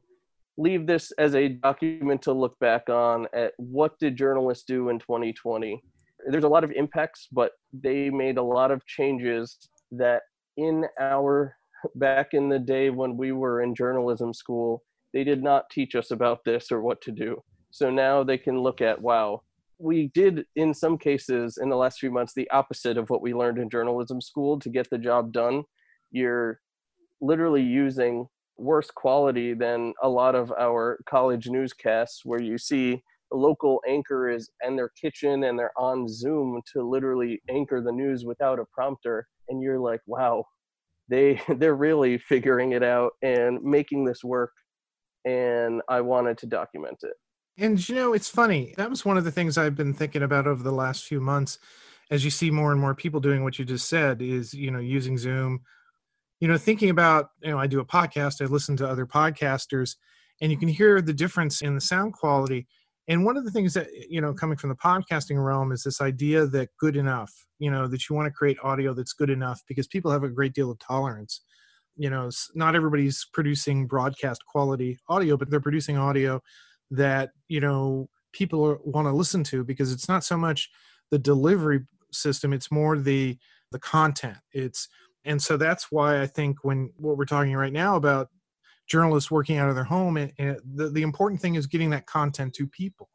leave 0.58 0.86
this 0.86 1.12
as 1.18 1.34
a 1.34 1.48
document 1.48 2.20
to 2.22 2.32
look 2.32 2.58
back 2.58 2.88
on 2.88 3.26
at 3.32 3.52
what 3.56 3.98
did 3.98 4.16
journalists 4.16 4.64
do 4.64 4.90
in 4.90 4.98
2020 4.98 5.82
there's 6.28 6.44
a 6.44 6.48
lot 6.48 6.62
of 6.62 6.70
impacts 6.72 7.28
but 7.32 7.52
they 7.72 8.10
made 8.10 8.38
a 8.38 8.42
lot 8.42 8.70
of 8.70 8.84
changes 8.86 9.56
that 9.90 10.22
in 10.56 10.84
our 11.00 11.56
back 11.96 12.28
in 12.32 12.48
the 12.48 12.58
day 12.58 12.90
when 12.90 13.16
we 13.16 13.32
were 13.32 13.62
in 13.62 13.74
journalism 13.74 14.32
school 14.32 14.82
they 15.12 15.24
did 15.24 15.42
not 15.42 15.68
teach 15.70 15.94
us 15.94 16.10
about 16.10 16.44
this 16.44 16.72
or 16.72 16.80
what 16.80 17.00
to 17.02 17.10
do. 17.10 17.42
So 17.70 17.90
now 17.90 18.24
they 18.24 18.38
can 18.38 18.60
look 18.60 18.80
at 18.80 19.00
wow 19.00 19.42
we 19.78 20.12
did 20.14 20.46
in 20.54 20.72
some 20.72 20.96
cases 20.96 21.58
in 21.60 21.68
the 21.68 21.76
last 21.76 21.98
few 21.98 22.10
months 22.10 22.32
the 22.34 22.48
opposite 22.50 22.96
of 22.96 23.10
what 23.10 23.20
we 23.20 23.34
learned 23.34 23.58
in 23.58 23.68
journalism 23.68 24.20
school 24.20 24.58
to 24.60 24.68
get 24.68 24.88
the 24.90 24.98
job 24.98 25.32
done. 25.32 25.64
You're 26.12 26.60
literally 27.20 27.62
using 27.62 28.28
worse 28.62 28.90
quality 28.90 29.54
than 29.54 29.92
a 30.02 30.08
lot 30.08 30.34
of 30.34 30.52
our 30.58 30.98
college 31.06 31.48
newscasts 31.48 32.24
where 32.24 32.40
you 32.40 32.58
see 32.58 33.02
local 33.32 33.80
anchor 33.88 34.28
is 34.28 34.50
in 34.66 34.76
their 34.76 34.90
kitchen 34.90 35.44
and 35.44 35.58
they're 35.58 35.78
on 35.78 36.06
zoom 36.06 36.60
to 36.72 36.82
literally 36.82 37.40
anchor 37.50 37.80
the 37.80 37.92
news 37.92 38.24
without 38.24 38.58
a 38.58 38.64
prompter. 38.72 39.26
And 39.48 39.62
you're 39.62 39.78
like 39.78 40.00
wow 40.06 40.44
they 41.08 41.40
they're 41.56 41.74
really 41.74 42.18
figuring 42.18 42.72
it 42.72 42.82
out 42.82 43.12
and 43.22 43.62
making 43.62 44.04
this 44.04 44.22
work. 44.24 44.52
And 45.24 45.82
i 45.88 46.00
wanted 46.00 46.38
to 46.38 46.46
document 46.46 46.98
it. 47.02 47.14
And 47.58 47.88
you 47.88 47.94
know 47.94 48.12
it's 48.12 48.28
funny. 48.28 48.74
That 48.76 48.90
was 48.90 49.04
one 49.04 49.16
of 49.16 49.24
the 49.24 49.32
things 49.32 49.58
i've 49.58 49.76
been 49.76 49.94
thinking 49.94 50.22
about 50.22 50.46
over 50.46 50.62
the 50.62 50.72
last 50.72 51.04
few 51.04 51.20
months 51.20 51.58
as 52.10 52.24
you 52.24 52.30
see 52.30 52.50
more 52.50 52.72
and 52.72 52.80
more 52.80 52.94
people 52.94 53.20
doing 53.20 53.42
what 53.42 53.58
you 53.58 53.64
just 53.64 53.88
said 53.88 54.20
is 54.20 54.52
you 54.52 54.70
know 54.70 54.78
using 54.78 55.16
zoom 55.16 55.62
you 56.42 56.48
know 56.48 56.58
thinking 56.58 56.90
about 56.90 57.30
you 57.40 57.52
know 57.52 57.58
i 57.58 57.68
do 57.68 57.78
a 57.78 57.84
podcast 57.84 58.42
i 58.42 58.46
listen 58.46 58.76
to 58.76 58.88
other 58.88 59.06
podcasters 59.06 59.94
and 60.42 60.50
you 60.50 60.58
can 60.58 60.68
hear 60.68 61.00
the 61.00 61.12
difference 61.12 61.62
in 61.62 61.76
the 61.76 61.80
sound 61.80 62.12
quality. 62.12 62.66
And 63.08 63.24
one 63.24 63.36
of 63.36 63.44
the 63.44 63.50
things 63.50 63.74
that 63.74 63.88
you 64.10 64.20
know 64.20 64.34
coming 64.34 64.58
from 64.58 64.70
the 64.70 64.76
podcasting 64.76 65.42
realm 65.42 65.72
is 65.72 65.84
this 65.84 66.00
idea 66.00 66.46
that 66.46 66.68
good 66.78 66.96
enough 66.96 67.32
you 67.58 67.70
know 67.70 67.86
that 67.86 68.08
you 68.08 68.16
want 68.16 68.26
to 68.26 68.32
create 68.32 68.58
audio 68.62 68.92
that's 68.92 69.12
good 69.12 69.30
enough 69.30 69.62
because 69.66 69.86
people 69.86 70.10
have 70.10 70.24
a 70.24 70.28
great 70.28 70.52
deal 70.52 70.70
of 70.70 70.78
tolerance. 70.78 71.42
You 71.96 72.10
know 72.10 72.30
not 72.54 72.74
everybody's 72.74 73.26
producing 73.32 73.86
broadcast 73.86 74.44
quality 74.46 74.98
audio 75.08 75.36
but 75.36 75.50
they're 75.50 75.60
producing 75.60 75.96
audio 75.96 76.40
that 76.90 77.30
you 77.48 77.60
know 77.60 78.08
people 78.32 78.78
want 78.84 79.06
to 79.06 79.12
listen 79.12 79.44
to 79.44 79.64
because 79.64 79.92
it's 79.92 80.08
not 80.08 80.24
so 80.24 80.36
much 80.36 80.70
the 81.10 81.18
delivery 81.18 81.80
system 82.12 82.52
it's 82.52 82.70
more 82.70 82.98
the 82.98 83.38
the 83.72 83.78
content. 83.78 84.36
It's 84.52 84.88
and 85.24 85.40
so 85.40 85.56
that's 85.56 85.90
why 85.90 86.20
i 86.20 86.26
think 86.26 86.64
when 86.64 86.90
what 86.96 87.16
we're 87.16 87.24
talking 87.24 87.54
right 87.54 87.72
now 87.72 87.96
about 87.96 88.28
journalists 88.88 89.30
working 89.30 89.56
out 89.56 89.68
of 89.68 89.74
their 89.74 89.84
home 89.84 90.16
and, 90.16 90.32
and 90.38 90.58
the, 90.74 90.88
the 90.88 91.02
important 91.02 91.40
thing 91.40 91.54
is 91.54 91.66
getting 91.66 91.90
that 91.90 92.06
content 92.06 92.52
to 92.54 92.66
people. 92.66 93.08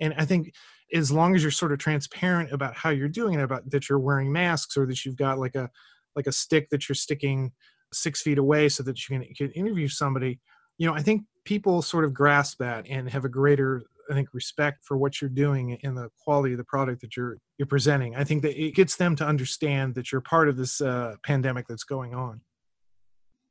And 0.00 0.14
i 0.16 0.24
think 0.24 0.52
as 0.94 1.12
long 1.12 1.34
as 1.34 1.42
you're 1.42 1.50
sort 1.50 1.72
of 1.72 1.78
transparent 1.78 2.52
about 2.52 2.74
how 2.74 2.90
you're 2.90 3.08
doing 3.08 3.34
it 3.34 3.42
about 3.42 3.68
that 3.70 3.88
you're 3.88 3.98
wearing 3.98 4.32
masks 4.32 4.76
or 4.76 4.86
that 4.86 5.04
you've 5.04 5.16
got 5.16 5.38
like 5.38 5.54
a 5.54 5.70
like 6.16 6.26
a 6.26 6.32
stick 6.32 6.68
that 6.70 6.88
you're 6.88 6.96
sticking 6.96 7.52
six 7.92 8.22
feet 8.22 8.38
away 8.38 8.68
so 8.68 8.82
that 8.82 9.08
you 9.08 9.18
can, 9.18 9.34
can 9.34 9.50
interview 9.52 9.88
somebody 9.88 10.40
you 10.78 10.86
know 10.86 10.94
i 10.94 11.02
think 11.02 11.22
people 11.44 11.82
sort 11.82 12.04
of 12.04 12.14
grasp 12.14 12.58
that 12.58 12.86
and 12.88 13.10
have 13.10 13.24
a 13.24 13.28
greater 13.28 13.82
I 14.10 14.14
think 14.14 14.28
respect 14.32 14.84
for 14.84 14.96
what 14.96 15.20
you're 15.20 15.30
doing 15.30 15.78
and 15.82 15.96
the 15.96 16.08
quality 16.24 16.54
of 16.54 16.58
the 16.58 16.64
product 16.64 17.00
that 17.02 17.16
you're 17.16 17.38
you're 17.58 17.66
presenting. 17.66 18.16
I 18.16 18.24
think 18.24 18.42
that 18.42 18.60
it 18.60 18.74
gets 18.74 18.96
them 18.96 19.16
to 19.16 19.26
understand 19.26 19.94
that 19.96 20.12
you're 20.12 20.20
part 20.20 20.48
of 20.48 20.56
this 20.56 20.80
uh, 20.80 21.16
pandemic 21.24 21.66
that's 21.68 21.84
going 21.84 22.14
on. 22.14 22.40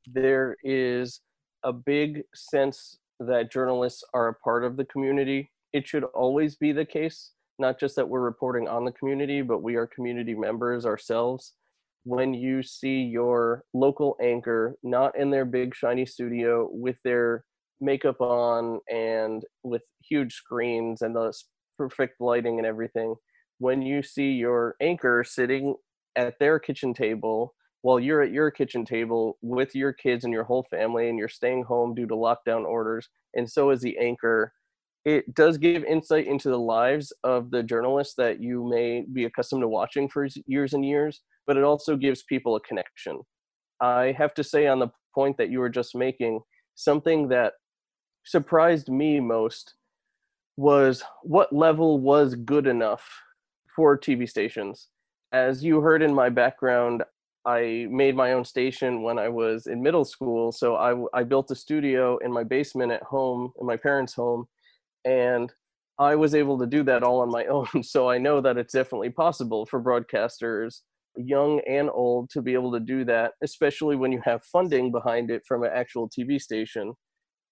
There 0.06 0.56
is 0.62 1.20
a 1.64 1.72
big 1.72 2.22
sense 2.34 2.98
that 3.20 3.52
journalists 3.52 4.02
are 4.14 4.28
a 4.28 4.34
part 4.34 4.64
of 4.64 4.76
the 4.76 4.84
community. 4.86 5.50
It 5.72 5.86
should 5.86 6.04
always 6.04 6.56
be 6.56 6.72
the 6.72 6.84
case, 6.84 7.32
not 7.58 7.78
just 7.78 7.96
that 7.96 8.08
we're 8.08 8.20
reporting 8.20 8.68
on 8.68 8.84
the 8.84 8.92
community, 8.92 9.42
but 9.42 9.62
we 9.62 9.76
are 9.76 9.86
community 9.86 10.34
members 10.34 10.86
ourselves. 10.86 11.54
When 12.04 12.32
you 12.32 12.62
see 12.62 13.02
your 13.02 13.64
local 13.74 14.16
anchor 14.22 14.76
not 14.82 15.18
in 15.18 15.30
their 15.30 15.44
big 15.44 15.74
shiny 15.74 16.06
studio 16.06 16.68
with 16.72 16.96
their 17.04 17.44
makeup 17.80 18.20
on 18.20 18.80
and 18.90 19.44
with 19.62 19.82
huge 20.08 20.34
screens 20.34 21.02
and 21.02 21.14
the 21.14 21.32
perfect 21.76 22.20
lighting 22.20 22.58
and 22.58 22.66
everything 22.66 23.14
when 23.58 23.82
you 23.82 24.02
see 24.02 24.30
your 24.32 24.74
anchor 24.80 25.24
sitting 25.24 25.74
at 26.16 26.34
their 26.40 26.58
kitchen 26.58 26.92
table 26.92 27.54
while 27.82 28.00
you're 28.00 28.22
at 28.22 28.32
your 28.32 28.50
kitchen 28.50 28.84
table 28.84 29.38
with 29.42 29.74
your 29.74 29.92
kids 29.92 30.24
and 30.24 30.32
your 30.32 30.44
whole 30.44 30.66
family 30.70 31.08
and 31.08 31.18
you're 31.18 31.28
staying 31.28 31.62
home 31.62 31.94
due 31.94 32.06
to 32.06 32.14
lockdown 32.14 32.64
orders 32.64 33.08
and 33.34 33.48
so 33.48 33.70
is 33.70 33.80
the 33.80 33.96
anchor 33.98 34.52
it 35.04 35.32
does 35.34 35.56
give 35.56 35.84
insight 35.84 36.26
into 36.26 36.50
the 36.50 36.58
lives 36.58 37.12
of 37.22 37.50
the 37.50 37.62
journalists 37.62 38.14
that 38.18 38.40
you 38.40 38.68
may 38.68 39.04
be 39.12 39.24
accustomed 39.24 39.62
to 39.62 39.68
watching 39.68 40.08
for 40.08 40.26
years 40.46 40.72
and 40.72 40.84
years 40.84 41.22
but 41.48 41.56
it 41.56 41.64
also 41.64 41.96
gives 41.96 42.22
people 42.24 42.54
a 42.54 42.60
connection. 42.60 43.20
I 43.80 44.14
have 44.16 44.34
to 44.34 44.44
say 44.44 44.68
on 44.68 44.78
the 44.78 44.88
point 45.14 45.38
that 45.38 45.50
you 45.50 45.58
were 45.58 45.70
just 45.70 45.96
making 45.96 46.40
something 46.76 47.26
that 47.28 47.54
surprised 48.24 48.88
me 48.88 49.20
most 49.20 49.74
was 50.56 51.02
what 51.22 51.52
level 51.52 51.98
was 52.00 52.34
good 52.34 52.66
enough 52.66 53.08
for 53.74 53.96
TV 53.96 54.28
stations. 54.28 54.88
As 55.32 55.62
you 55.62 55.80
heard 55.80 56.02
in 56.02 56.12
my 56.12 56.28
background, 56.28 57.04
I 57.46 57.86
made 57.90 58.16
my 58.16 58.32
own 58.32 58.44
station 58.44 59.02
when 59.02 59.18
I 59.18 59.28
was 59.28 59.68
in 59.68 59.82
middle 59.82 60.04
school. 60.04 60.52
So 60.52 60.76
I, 60.76 61.18
I 61.18 61.22
built 61.22 61.50
a 61.50 61.54
studio 61.54 62.18
in 62.18 62.32
my 62.32 62.44
basement 62.44 62.92
at 62.92 63.02
home, 63.02 63.52
in 63.60 63.66
my 63.66 63.76
parents' 63.76 64.14
home, 64.14 64.46
and 65.04 65.52
I 65.98 66.14
was 66.14 66.34
able 66.34 66.58
to 66.58 66.66
do 66.66 66.82
that 66.84 67.02
all 67.02 67.20
on 67.20 67.30
my 67.30 67.46
own. 67.56 67.82
So 67.82 68.10
I 68.10 68.18
know 68.18 68.40
that 68.40 68.58
it's 68.58 68.74
definitely 68.74 69.10
possible 69.10 69.64
for 69.66 69.82
broadcasters, 69.82 70.80
young 71.16 71.60
and 71.68 71.88
old, 71.90 72.30
to 72.30 72.42
be 72.42 72.54
able 72.54 72.72
to 72.72 72.80
do 72.80 73.04
that, 73.06 73.32
especially 73.42 73.96
when 73.96 74.12
you 74.12 74.20
have 74.24 74.44
funding 74.44 74.92
behind 74.92 75.30
it 75.30 75.42
from 75.46 75.62
an 75.62 75.70
actual 75.72 76.08
TV 76.08 76.40
station. 76.40 76.94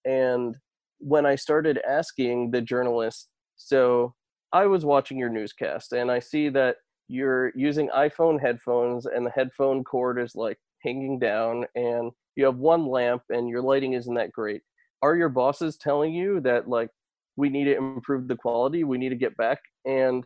And 0.06 0.56
when 0.98 1.26
I 1.26 1.34
started 1.34 1.80
asking 1.86 2.52
the 2.52 2.62
journalist, 2.62 3.28
so 3.56 4.14
I 4.52 4.66
was 4.66 4.84
watching 4.84 5.18
your 5.18 5.28
newscast 5.28 5.92
and 5.92 6.10
I 6.10 6.20
see 6.20 6.48
that 6.50 6.76
you're 7.08 7.52
using 7.54 7.88
iPhone 7.88 8.40
headphones 8.40 9.06
and 9.06 9.26
the 9.26 9.30
headphone 9.30 9.84
cord 9.84 10.20
is 10.20 10.34
like 10.34 10.58
hanging 10.82 11.18
down 11.18 11.66
and 11.75 12.12
you 12.36 12.44
have 12.44 12.56
one 12.56 12.86
lamp 12.86 13.22
and 13.30 13.48
your 13.48 13.62
lighting 13.62 13.94
isn't 13.94 14.14
that 14.14 14.32
great. 14.32 14.62
Are 15.02 15.16
your 15.16 15.28
bosses 15.28 15.76
telling 15.76 16.14
you 16.14 16.40
that 16.40 16.68
like 16.68 16.90
we 17.36 17.48
need 17.48 17.64
to 17.64 17.76
improve 17.76 18.28
the 18.28 18.36
quality, 18.36 18.84
we 18.84 18.98
need 18.98 19.10
to 19.10 19.16
get 19.16 19.36
back? 19.36 19.58
And 19.84 20.25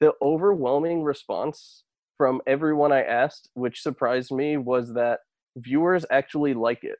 the 0.00 0.12
overwhelming 0.22 1.02
response 1.02 1.84
from 2.16 2.40
everyone 2.46 2.92
I 2.92 3.02
asked, 3.02 3.50
which 3.54 3.82
surprised 3.82 4.30
me, 4.30 4.56
was 4.56 4.92
that 4.94 5.20
viewers 5.56 6.04
actually 6.10 6.54
like 6.54 6.84
it 6.84 6.98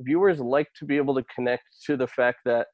viewers 0.00 0.40
like 0.40 0.68
to 0.78 0.84
be 0.84 0.96
able 0.96 1.14
to 1.14 1.24
connect 1.34 1.64
to 1.86 1.96
the 1.96 2.06
fact 2.06 2.38
that 2.44 2.68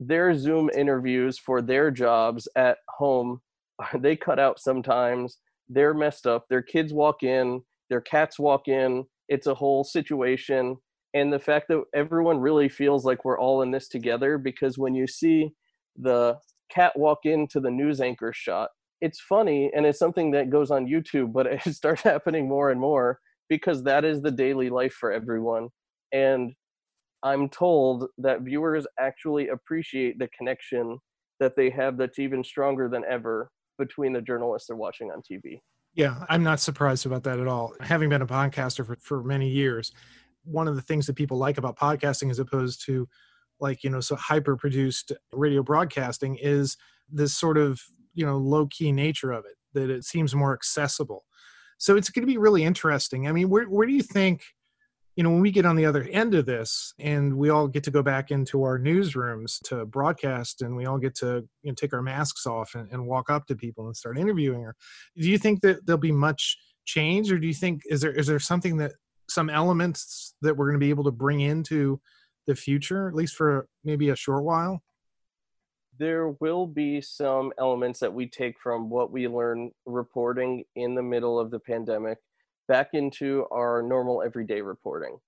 their 0.00 0.36
Zoom 0.36 0.70
interviews 0.76 1.38
for 1.38 1.62
their 1.62 1.90
jobs 1.90 2.48
at 2.56 2.78
home, 2.88 3.40
they 3.98 4.16
cut 4.16 4.38
out 4.38 4.60
sometimes. 4.60 5.38
They're 5.68 5.94
messed 5.94 6.26
up. 6.26 6.44
Their 6.48 6.62
kids 6.62 6.92
walk 6.92 7.22
in, 7.22 7.62
their 7.88 8.00
cats 8.00 8.38
walk 8.38 8.68
in. 8.68 9.04
It's 9.28 9.46
a 9.46 9.54
whole 9.54 9.84
situation. 9.84 10.76
And 11.14 11.32
the 11.32 11.38
fact 11.38 11.68
that 11.68 11.82
everyone 11.94 12.38
really 12.38 12.68
feels 12.68 13.04
like 13.04 13.24
we're 13.24 13.38
all 13.38 13.62
in 13.62 13.70
this 13.70 13.88
together 13.88 14.36
because 14.36 14.76
when 14.76 14.94
you 14.94 15.06
see 15.06 15.52
the 15.96 16.36
cat 16.70 16.92
walk 16.96 17.20
into 17.24 17.60
the 17.60 17.70
news 17.70 18.00
anchor 18.00 18.32
shot, 18.34 18.70
it's 19.00 19.20
funny 19.20 19.70
and 19.74 19.86
it's 19.86 19.98
something 19.98 20.32
that 20.32 20.50
goes 20.50 20.70
on 20.70 20.86
YouTube, 20.86 21.32
but 21.32 21.46
it 21.66 21.74
starts 21.74 22.02
happening 22.02 22.48
more 22.48 22.70
and 22.70 22.80
more 22.80 23.20
because 23.48 23.84
that 23.84 24.04
is 24.04 24.22
the 24.22 24.30
daily 24.30 24.70
life 24.70 24.92
for 24.92 25.12
everyone. 25.12 25.68
And 26.12 26.52
I'm 27.24 27.48
told 27.48 28.06
that 28.18 28.42
viewers 28.42 28.86
actually 29.00 29.48
appreciate 29.48 30.18
the 30.18 30.28
connection 30.36 30.98
that 31.40 31.56
they 31.56 31.70
have 31.70 31.96
that's 31.96 32.18
even 32.18 32.44
stronger 32.44 32.88
than 32.88 33.02
ever 33.08 33.50
between 33.78 34.12
the 34.12 34.20
journalists 34.20 34.68
they're 34.68 34.76
watching 34.76 35.10
on 35.10 35.20
TV. 35.20 35.58
Yeah, 35.94 36.24
I'm 36.28 36.42
not 36.42 36.60
surprised 36.60 37.06
about 37.06 37.22
that 37.24 37.40
at 37.40 37.48
all. 37.48 37.74
Having 37.80 38.10
been 38.10 38.22
a 38.22 38.26
podcaster 38.26 38.86
for, 38.86 38.96
for 38.96 39.22
many 39.22 39.48
years, 39.48 39.92
one 40.44 40.68
of 40.68 40.76
the 40.76 40.82
things 40.82 41.06
that 41.06 41.14
people 41.14 41.38
like 41.38 41.56
about 41.56 41.78
podcasting 41.78 42.30
as 42.30 42.38
opposed 42.38 42.84
to 42.86 43.08
like, 43.58 43.82
you 43.82 43.90
know, 43.90 44.00
so 44.00 44.16
hyper 44.16 44.56
produced 44.56 45.12
radio 45.32 45.62
broadcasting 45.62 46.36
is 46.40 46.76
this 47.10 47.34
sort 47.34 47.56
of, 47.56 47.80
you 48.12 48.26
know, 48.26 48.36
low 48.36 48.66
key 48.66 48.92
nature 48.92 49.32
of 49.32 49.44
it, 49.44 49.56
that 49.72 49.88
it 49.88 50.04
seems 50.04 50.34
more 50.34 50.52
accessible. 50.52 51.24
So 51.78 51.96
it's 51.96 52.10
going 52.10 52.22
to 52.22 52.32
be 52.32 52.38
really 52.38 52.64
interesting. 52.64 53.28
I 53.28 53.32
mean, 53.32 53.48
where, 53.48 53.64
where 53.64 53.86
do 53.86 53.92
you 53.92 54.02
think 54.02 54.42
you 55.16 55.22
know, 55.22 55.30
when 55.30 55.40
we 55.40 55.52
get 55.52 55.64
on 55.64 55.76
the 55.76 55.86
other 55.86 56.02
end 56.10 56.34
of 56.34 56.44
this 56.44 56.92
and 56.98 57.36
we 57.36 57.48
all 57.48 57.68
get 57.68 57.84
to 57.84 57.90
go 57.90 58.02
back 58.02 58.30
into 58.30 58.64
our 58.64 58.78
newsrooms 58.78 59.60
to 59.64 59.86
broadcast 59.86 60.62
and 60.62 60.76
we 60.76 60.86
all 60.86 60.98
get 60.98 61.14
to 61.16 61.46
you 61.62 61.70
know, 61.70 61.74
take 61.74 61.92
our 61.92 62.02
masks 62.02 62.46
off 62.46 62.74
and, 62.74 62.90
and 62.90 63.06
walk 63.06 63.30
up 63.30 63.46
to 63.46 63.54
people 63.54 63.86
and 63.86 63.96
start 63.96 64.18
interviewing 64.18 64.62
her, 64.62 64.74
do 65.16 65.30
you 65.30 65.38
think 65.38 65.60
that 65.60 65.86
there'll 65.86 65.98
be 66.00 66.12
much 66.12 66.58
change? 66.84 67.30
Or 67.30 67.38
do 67.38 67.46
you 67.46 67.54
think 67.54 67.82
is 67.88 68.00
there 68.00 68.12
is 68.12 68.26
there 68.26 68.40
something 68.40 68.76
that 68.78 68.92
some 69.28 69.48
elements 69.48 70.34
that 70.42 70.56
we're 70.56 70.66
going 70.66 70.80
to 70.80 70.84
be 70.84 70.90
able 70.90 71.04
to 71.04 71.12
bring 71.12 71.40
into 71.40 72.00
the 72.46 72.54
future 72.54 73.08
at 73.08 73.14
least 73.14 73.36
for 73.36 73.68
maybe 73.84 74.08
a 74.10 74.16
short 74.16 74.44
while? 74.44 74.82
There 75.96 76.30
will 76.40 76.66
be 76.66 77.00
some 77.00 77.52
elements 77.56 78.00
that 78.00 78.12
we 78.12 78.26
take 78.26 78.56
from 78.60 78.90
what 78.90 79.12
we 79.12 79.28
learn 79.28 79.70
reporting 79.86 80.64
in 80.74 80.96
the 80.96 81.02
middle 81.04 81.38
of 81.38 81.52
the 81.52 81.60
pandemic 81.60 82.18
back 82.68 82.90
into 82.92 83.46
our 83.52 83.82
normal 83.82 84.22
everyday 84.22 84.60
reporting. 84.60 85.18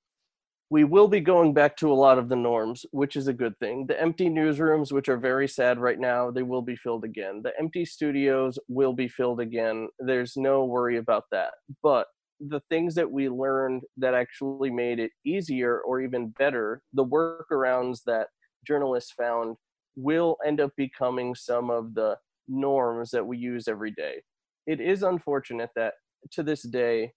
We 0.68 0.82
will 0.82 1.06
be 1.06 1.20
going 1.20 1.54
back 1.54 1.76
to 1.76 1.92
a 1.92 1.94
lot 1.94 2.18
of 2.18 2.28
the 2.28 2.36
norms, 2.36 2.84
which 2.90 3.14
is 3.14 3.28
a 3.28 3.32
good 3.32 3.56
thing. 3.60 3.86
The 3.86 4.00
empty 4.00 4.28
newsrooms, 4.28 4.90
which 4.90 5.08
are 5.08 5.16
very 5.16 5.46
sad 5.46 5.78
right 5.78 5.98
now, 5.98 6.30
they 6.30 6.42
will 6.42 6.62
be 6.62 6.74
filled 6.74 7.04
again. 7.04 7.40
The 7.44 7.52
empty 7.58 7.84
studios 7.84 8.58
will 8.66 8.92
be 8.92 9.06
filled 9.06 9.40
again. 9.40 9.88
There's 10.00 10.36
no 10.36 10.64
worry 10.64 10.96
about 10.96 11.24
that. 11.30 11.52
But 11.84 12.08
the 12.40 12.60
things 12.68 12.96
that 12.96 13.10
we 13.10 13.28
learned 13.28 13.82
that 13.96 14.14
actually 14.14 14.70
made 14.70 14.98
it 14.98 15.12
easier 15.24 15.80
or 15.80 16.00
even 16.00 16.30
better, 16.30 16.82
the 16.92 17.04
workarounds 17.04 18.00
that 18.06 18.28
journalists 18.66 19.12
found 19.12 19.56
will 19.94 20.36
end 20.44 20.60
up 20.60 20.72
becoming 20.76 21.34
some 21.34 21.70
of 21.70 21.94
the 21.94 22.16
norms 22.48 23.10
that 23.10 23.26
we 23.26 23.38
use 23.38 23.68
every 23.68 23.92
day. 23.92 24.20
It 24.66 24.80
is 24.80 25.02
unfortunate 25.02 25.70
that 25.76 25.94
to 26.32 26.42
this 26.42 26.62
day, 26.62 27.12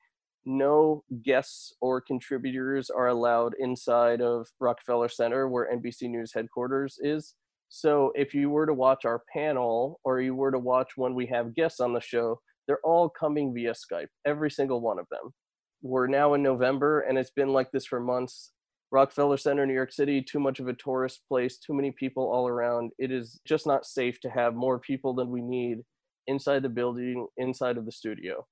no 0.46 1.04
guests 1.24 1.74
or 1.82 2.02
contributors 2.02 2.90
are 2.90 3.08
allowed 3.08 3.54
inside 3.60 4.22
of 4.22 4.48
Rockefeller 4.60 5.10
Center, 5.10 5.48
where 5.48 5.70
NBC 5.74 6.10
News 6.10 6.32
headquarters 6.34 6.98
is. 7.02 7.36
So 7.70 8.12
if 8.16 8.34
you 8.34 8.50
were 8.50 8.66
to 8.66 8.74
watch 8.74 9.06
our 9.06 9.22
panel 9.32 10.00
or 10.04 10.22
you 10.22 10.34
were 10.34 10.52
to 10.52 10.60
watch 10.60 10.92
when 10.96 11.14
we 11.14 11.28
have 11.28 11.56
guests 11.56 11.80
on 11.80 11.94
the 11.94 12.02
show, 12.02 12.40
they're 12.68 12.80
all 12.84 13.10
coming 13.10 13.54
via 13.54 13.74
Skype, 13.74 14.08
every 14.26 14.50
single 14.50 14.82
one 14.82 15.00
of 15.00 15.08
them. 15.12 15.32
We're 15.82 16.08
now 16.08 16.34
in 16.34 16.44
November 16.44 17.02
and 17.02 17.18
it's 17.18 17.32
been 17.32 17.50
like 17.50 17.72
this 17.72 17.86
for 17.86 18.00
months. 18.00 18.52
Rockefeller 18.92 19.38
Center, 19.38 19.68
New 19.68 19.74
York 19.74 19.92
City, 19.92 20.22
too 20.22 20.40
much 20.40 20.60
of 20.60 20.68
a 20.68 20.74
tourist 20.74 21.22
place, 21.28 21.60
too 21.60 21.74
many 21.74 21.92
people 21.92 22.24
all 22.24 22.48
around. 22.48 22.92
It 22.98 23.12
is 23.12 23.40
just 23.46 23.68
not 23.68 23.86
safe 23.86 24.20
to 24.22 24.30
have 24.30 24.56
more 24.56 24.80
people 24.80 25.14
than 25.14 25.30
we 25.30 25.42
need 25.42 25.80
inside 26.26 26.64
the 26.64 26.70
building, 26.70 27.28
inside 27.38 27.78
of 27.78 27.86
the 27.86 27.92
studio. 27.92 28.46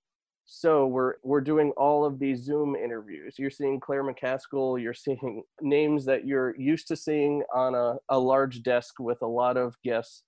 So 0.49 0.87
we're 0.87 1.15
we're 1.23 1.41
doing 1.41 1.71
all 1.77 2.05
of 2.05 2.19
these 2.19 2.43
Zoom 2.43 2.75
interviews. 2.75 3.35
You're 3.37 3.49
seeing 3.49 3.79
Claire 3.79 4.03
McCaskill, 4.03 4.81
you're 4.81 4.93
seeing 4.93 5.43
names 5.61 6.05
that 6.05 6.25
you're 6.25 6.55
used 6.57 6.87
to 6.87 6.95
seeing 6.95 7.43
on 7.53 7.75
a, 7.75 7.95
a 8.09 8.17
large 8.17 8.63
desk 8.63 8.95
with 8.99 9.21
a 9.21 9.27
lot 9.27 9.57
of 9.57 9.75
guests. 9.83 10.23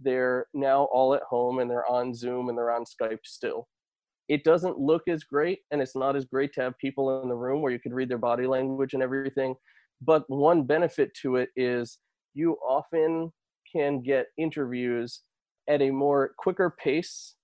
They're 0.00 0.46
now 0.54 0.84
all 0.92 1.14
at 1.14 1.22
home 1.22 1.58
and 1.58 1.70
they're 1.70 1.90
on 1.90 2.14
Zoom 2.14 2.48
and 2.48 2.56
they're 2.56 2.72
on 2.72 2.84
Skype 2.84 3.20
still 3.24 3.68
it 4.28 4.44
doesn't 4.44 4.78
look 4.78 5.02
as 5.08 5.24
great 5.24 5.60
and 5.70 5.80
it's 5.82 5.96
not 5.96 6.16
as 6.16 6.24
great 6.24 6.52
to 6.54 6.62
have 6.62 6.78
people 6.78 7.22
in 7.22 7.28
the 7.28 7.34
room 7.34 7.60
where 7.60 7.72
you 7.72 7.78
could 7.78 7.92
read 7.92 8.08
their 8.08 8.18
body 8.18 8.46
language 8.46 8.94
and 8.94 9.02
everything 9.02 9.54
but 10.00 10.24
one 10.28 10.62
benefit 10.64 11.10
to 11.14 11.36
it 11.36 11.50
is 11.56 11.98
you 12.34 12.56
often 12.66 13.30
can 13.70 14.00
get 14.00 14.26
interviews 14.38 15.20
at 15.68 15.82
a 15.82 15.90
more 15.90 16.32
quicker 16.38 16.74
pace 16.82 17.34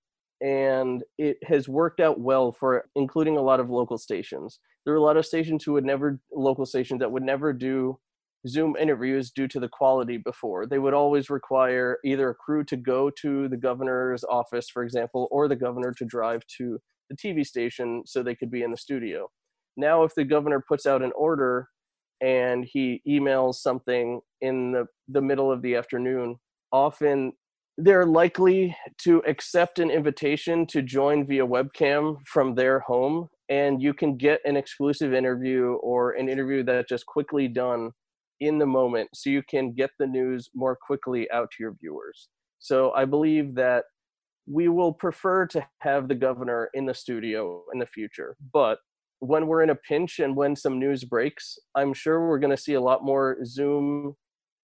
and 0.41 1.03
it 1.17 1.37
has 1.43 1.69
worked 1.69 1.99
out 1.99 2.19
well 2.19 2.51
for 2.51 2.85
including 2.95 3.37
a 3.37 3.41
lot 3.41 3.59
of 3.59 3.69
local 3.69 3.97
stations 3.97 4.59
there 4.85 4.93
are 4.93 4.97
a 4.97 5.01
lot 5.01 5.17
of 5.17 5.25
stations 5.25 5.63
who 5.63 5.73
would 5.73 5.85
never 5.85 6.19
local 6.33 6.65
stations 6.65 6.99
that 6.99 7.11
would 7.11 7.23
never 7.23 7.53
do 7.53 7.99
Zoom 8.47 8.75
interviews 8.75 9.31
due 9.31 9.47
to 9.47 9.59
the 9.59 9.69
quality 9.69 10.17
before. 10.17 10.65
They 10.65 10.79
would 10.79 10.93
always 10.93 11.29
require 11.29 11.99
either 12.03 12.29
a 12.29 12.35
crew 12.35 12.63
to 12.65 12.77
go 12.77 13.11
to 13.21 13.47
the 13.47 13.57
governor's 13.57 14.23
office, 14.23 14.67
for 14.69 14.83
example, 14.83 15.27
or 15.31 15.47
the 15.47 15.55
governor 15.55 15.93
to 15.97 16.05
drive 16.05 16.41
to 16.57 16.79
the 17.09 17.15
TV 17.15 17.45
station 17.45 18.03
so 18.05 18.23
they 18.23 18.35
could 18.35 18.49
be 18.49 18.63
in 18.63 18.71
the 18.71 18.77
studio. 18.77 19.29
Now, 19.77 20.03
if 20.03 20.15
the 20.15 20.23
governor 20.23 20.63
puts 20.67 20.85
out 20.85 21.03
an 21.03 21.11
order 21.15 21.67
and 22.19 22.65
he 22.67 23.01
emails 23.07 23.55
something 23.55 24.21
in 24.41 24.71
the, 24.71 24.85
the 25.07 25.21
middle 25.21 25.51
of 25.51 25.61
the 25.61 25.75
afternoon, 25.75 26.37
often 26.71 27.33
they're 27.77 28.05
likely 28.05 28.75
to 28.99 29.19
accept 29.27 29.79
an 29.79 29.89
invitation 29.89 30.65
to 30.67 30.81
join 30.81 31.25
via 31.25 31.45
webcam 31.45 32.17
from 32.27 32.53
their 32.53 32.79
home 32.81 33.27
and 33.49 33.81
you 33.81 33.93
can 33.93 34.15
get 34.15 34.39
an 34.45 34.55
exclusive 34.55 35.13
interview 35.13 35.73
or 35.83 36.11
an 36.11 36.29
interview 36.29 36.63
that's 36.63 36.87
just 36.87 37.05
quickly 37.05 37.47
done 37.47 37.91
in 38.39 38.57
the 38.57 38.65
moment 38.65 39.09
so 39.13 39.29
you 39.29 39.43
can 39.49 39.73
get 39.73 39.91
the 39.99 40.07
news 40.07 40.49
more 40.55 40.77
quickly 40.81 41.29
out 41.31 41.49
to 41.51 41.63
your 41.63 41.75
viewers. 41.79 42.29
So 42.59 42.91
I 42.93 43.05
believe 43.05 43.55
that 43.55 43.83
we 44.47 44.69
will 44.69 44.93
prefer 44.93 45.45
to 45.47 45.65
have 45.79 46.07
the 46.07 46.15
governor 46.15 46.69
in 46.73 46.85
the 46.85 46.93
studio 46.93 47.63
in 47.73 47.79
the 47.79 47.85
future. 47.85 48.35
But 48.53 48.79
when 49.19 49.47
we're 49.47 49.63
in 49.63 49.69
a 49.69 49.75
pinch 49.75 50.19
and 50.19 50.35
when 50.35 50.55
some 50.55 50.79
news 50.79 51.03
breaks, 51.03 51.57
I'm 51.75 51.93
sure 51.93 52.27
we're 52.27 52.39
going 52.39 52.55
to 52.55 52.61
see 52.61 52.73
a 52.73 52.81
lot 52.81 53.03
more 53.03 53.37
Zoom 53.45 54.15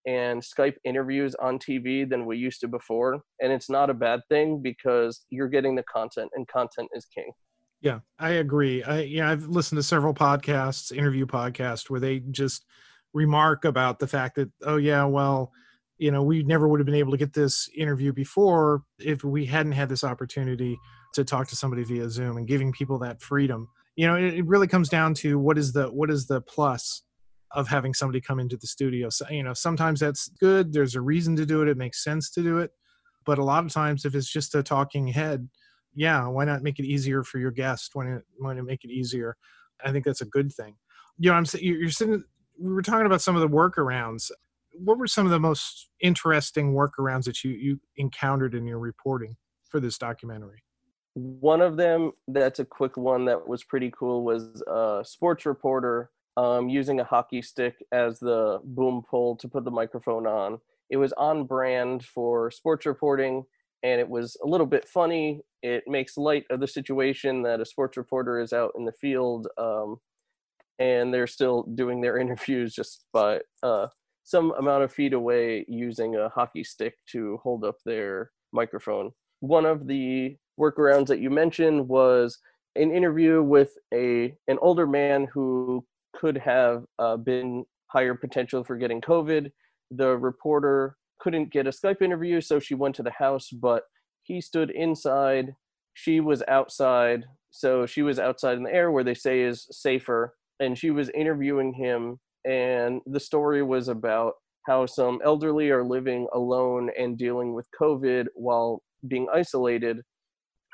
and 0.07 0.41
Skype 0.41 0.75
interviews 0.85 1.35
on 1.35 1.59
TV 1.59 2.09
than 2.09 2.25
we 2.25 2.37
used 2.37 2.61
to 2.61 2.67
before. 2.67 3.19
And 3.41 3.51
it's 3.51 3.69
not 3.69 3.89
a 3.89 3.93
bad 3.93 4.21
thing 4.29 4.61
because 4.63 5.25
you're 5.29 5.49
getting 5.49 5.75
the 5.75 5.83
content 5.83 6.31
and 6.33 6.47
content 6.47 6.89
is 6.93 7.05
king. 7.05 7.31
Yeah, 7.81 7.99
I 8.17 8.29
agree. 8.31 8.83
I 8.83 9.01
yeah, 9.01 9.29
I've 9.29 9.43
listened 9.43 9.77
to 9.77 9.83
several 9.83 10.13
podcasts, 10.13 10.91
interview 10.91 11.27
podcasts 11.27 11.89
where 11.89 11.99
they 11.99 12.21
just 12.31 12.65
remark 13.13 13.65
about 13.65 13.99
the 13.99 14.07
fact 14.07 14.35
that 14.35 14.49
oh 14.63 14.77
yeah 14.77 15.03
well 15.03 15.51
you 15.97 16.11
know 16.11 16.21
we 16.21 16.43
never 16.43 16.67
would 16.67 16.79
have 16.79 16.85
been 16.85 16.95
able 16.95 17.11
to 17.11 17.17
get 17.17 17.33
this 17.33 17.69
interview 17.75 18.13
before 18.13 18.83
if 18.99 19.23
we 19.23 19.45
hadn't 19.45 19.71
had 19.71 19.89
this 19.89 20.03
opportunity 20.03 20.77
to 21.15 21.23
talk 21.23 21.47
to 21.47 21.55
somebody 21.55 21.83
via 21.83 22.09
zoom 22.09 22.37
and 22.37 22.47
giving 22.47 22.71
people 22.71 22.99
that 22.99 23.21
freedom 23.21 23.67
you 23.95 24.05
know 24.05 24.15
it, 24.15 24.35
it 24.35 24.45
really 24.45 24.67
comes 24.67 24.89
down 24.89 25.13
to 25.13 25.39
what 25.39 25.57
is 25.57 25.73
the 25.73 25.85
what 25.87 26.11
is 26.11 26.27
the 26.27 26.41
plus 26.41 27.03
of 27.51 27.67
having 27.67 27.93
somebody 27.93 28.19
come 28.19 28.39
into 28.39 28.57
the 28.57 28.67
studio. 28.67 29.09
So 29.09 29.25
you 29.29 29.43
know 29.43 29.53
sometimes 29.53 29.99
that's 29.99 30.27
good 30.39 30.73
there's 30.73 30.95
a 30.95 31.01
reason 31.01 31.35
to 31.37 31.45
do 31.45 31.61
it 31.61 31.67
it 31.67 31.77
makes 31.77 32.03
sense 32.03 32.29
to 32.31 32.43
do 32.43 32.59
it. 32.59 32.71
But 33.25 33.37
a 33.37 33.43
lot 33.43 33.65
of 33.65 33.71
times 33.71 34.05
if 34.05 34.15
it's 34.15 34.31
just 34.31 34.55
a 34.55 34.63
talking 34.63 35.07
head 35.07 35.49
yeah 35.95 36.27
why 36.27 36.45
not 36.45 36.63
make 36.63 36.79
it 36.79 36.85
easier 36.85 37.23
for 37.23 37.39
your 37.39 37.51
guest? 37.51 37.91
When 37.93 38.07
it 38.07 38.23
when 38.37 38.57
it 38.57 38.63
make 38.63 38.83
it 38.83 38.91
easier? 38.91 39.35
I 39.83 39.91
think 39.91 40.05
that's 40.05 40.21
a 40.21 40.25
good 40.25 40.51
thing. 40.51 40.75
You 41.19 41.31
know 41.31 41.37
i'm 41.37 41.45
you're 41.59 41.89
sitting 41.89 42.23
we 42.59 42.73
were 42.73 42.81
talking 42.81 43.05
about 43.05 43.21
some 43.21 43.35
of 43.35 43.41
the 43.41 43.49
workarounds. 43.49 44.31
What 44.73 44.97
were 44.97 45.07
some 45.07 45.25
of 45.25 45.31
the 45.31 45.39
most 45.39 45.89
interesting 45.99 46.73
workarounds 46.73 47.25
that 47.25 47.43
you, 47.43 47.51
you 47.51 47.79
encountered 47.97 48.53
in 48.53 48.65
your 48.65 48.79
reporting 48.79 49.35
for 49.69 49.79
this 49.79 49.97
documentary? 49.97 50.63
One 51.13 51.61
of 51.61 51.77
them 51.77 52.11
that's 52.27 52.59
a 52.59 52.65
quick 52.65 52.95
one 52.95 53.25
that 53.25 53.47
was 53.47 53.63
pretty 53.63 53.91
cool 53.97 54.23
was 54.23 54.61
a 54.67 55.03
sports 55.03 55.45
reporter 55.45 56.11
um, 56.37 56.69
using 56.69 56.99
a 56.99 57.03
hockey 57.03 57.41
stick 57.41 57.83
as 57.91 58.19
the 58.19 58.59
boom 58.63 59.03
pole 59.09 59.35
to 59.37 59.49
put 59.49 59.65
the 59.65 59.71
microphone 59.71 60.27
on. 60.27 60.59
It 60.89 60.97
was 60.97 61.11
on 61.13 61.45
brand 61.45 62.05
for 62.05 62.51
sports 62.51 62.85
reporting 62.85 63.43
and 63.83 63.99
it 63.99 64.07
was 64.07 64.37
a 64.43 64.47
little 64.47 64.67
bit 64.67 64.87
funny. 64.87 65.41
It 65.63 65.83
makes 65.87 66.15
light 66.15 66.45
of 66.49 66.59
the 66.59 66.67
situation 66.67 67.41
that 67.41 67.59
a 67.59 67.65
sports 67.65 67.97
reporter 67.97 68.39
is 68.39 68.53
out 68.53 68.71
in 68.77 68.85
the 68.85 68.91
field 68.93 69.47
um, 69.57 69.97
and 70.79 71.11
they're 71.11 71.27
still 71.27 71.63
doing 71.75 72.01
their 72.01 72.17
interviews 72.19 72.73
just 72.73 73.05
by 73.11 73.39
uh, 73.63 73.87
some 74.23 74.53
amount 74.59 74.83
of 74.83 74.93
feet 74.93 75.13
away 75.13 75.65
using 75.67 76.15
a 76.15 76.29
hockey 76.29 76.63
stick 76.63 76.93
to 77.11 77.39
hold 77.41 77.65
up 77.65 77.77
their 77.83 78.31
microphone. 78.53 79.11
One 79.39 79.65
of 79.65 79.87
the 79.87 80.37
workarounds 80.59 81.07
that 81.07 81.19
you 81.19 81.29
mentioned 81.31 81.87
was 81.87 82.37
an 82.75 82.91
interview 82.91 83.41
with 83.41 83.75
a 83.91 84.35
an 84.47 84.59
older 84.61 84.85
man 84.85 85.27
who 85.33 85.83
could 86.17 86.37
have 86.37 86.83
uh, 86.99 87.17
been 87.17 87.65
higher 87.87 88.15
potential 88.15 88.63
for 88.63 88.75
getting 88.75 89.01
COVID. 89.01 89.51
The 89.91 90.17
reporter 90.17 90.97
couldn't 91.19 91.51
get 91.51 91.67
a 91.67 91.71
Skype 91.71 92.01
interview, 92.01 92.41
so 92.41 92.59
she 92.59 92.75
went 92.75 92.95
to 92.95 93.03
the 93.03 93.11
house, 93.11 93.49
but 93.49 93.83
he 94.23 94.41
stood 94.41 94.71
inside. 94.71 95.53
She 95.93 96.19
was 96.19 96.43
outside, 96.47 97.23
so 97.51 97.85
she 97.85 98.01
was 98.01 98.19
outside 98.19 98.57
in 98.57 98.63
the 98.63 98.73
air 98.73 98.91
where 98.91 99.03
they 99.03 99.13
say 99.13 99.41
is 99.41 99.67
safer 99.71 100.33
and 100.59 100.77
she 100.77 100.91
was 100.91 101.09
interviewing 101.09 101.73
him 101.73 102.19
and 102.45 103.01
the 103.05 103.19
story 103.19 103.63
was 103.63 103.87
about 103.87 104.33
how 104.65 104.85
some 104.85 105.19
elderly 105.23 105.69
are 105.69 105.83
living 105.83 106.27
alone 106.33 106.89
and 106.97 107.17
dealing 107.17 107.53
with 107.53 107.67
covid 107.79 108.25
while 108.35 108.81
being 109.07 109.27
isolated 109.33 110.01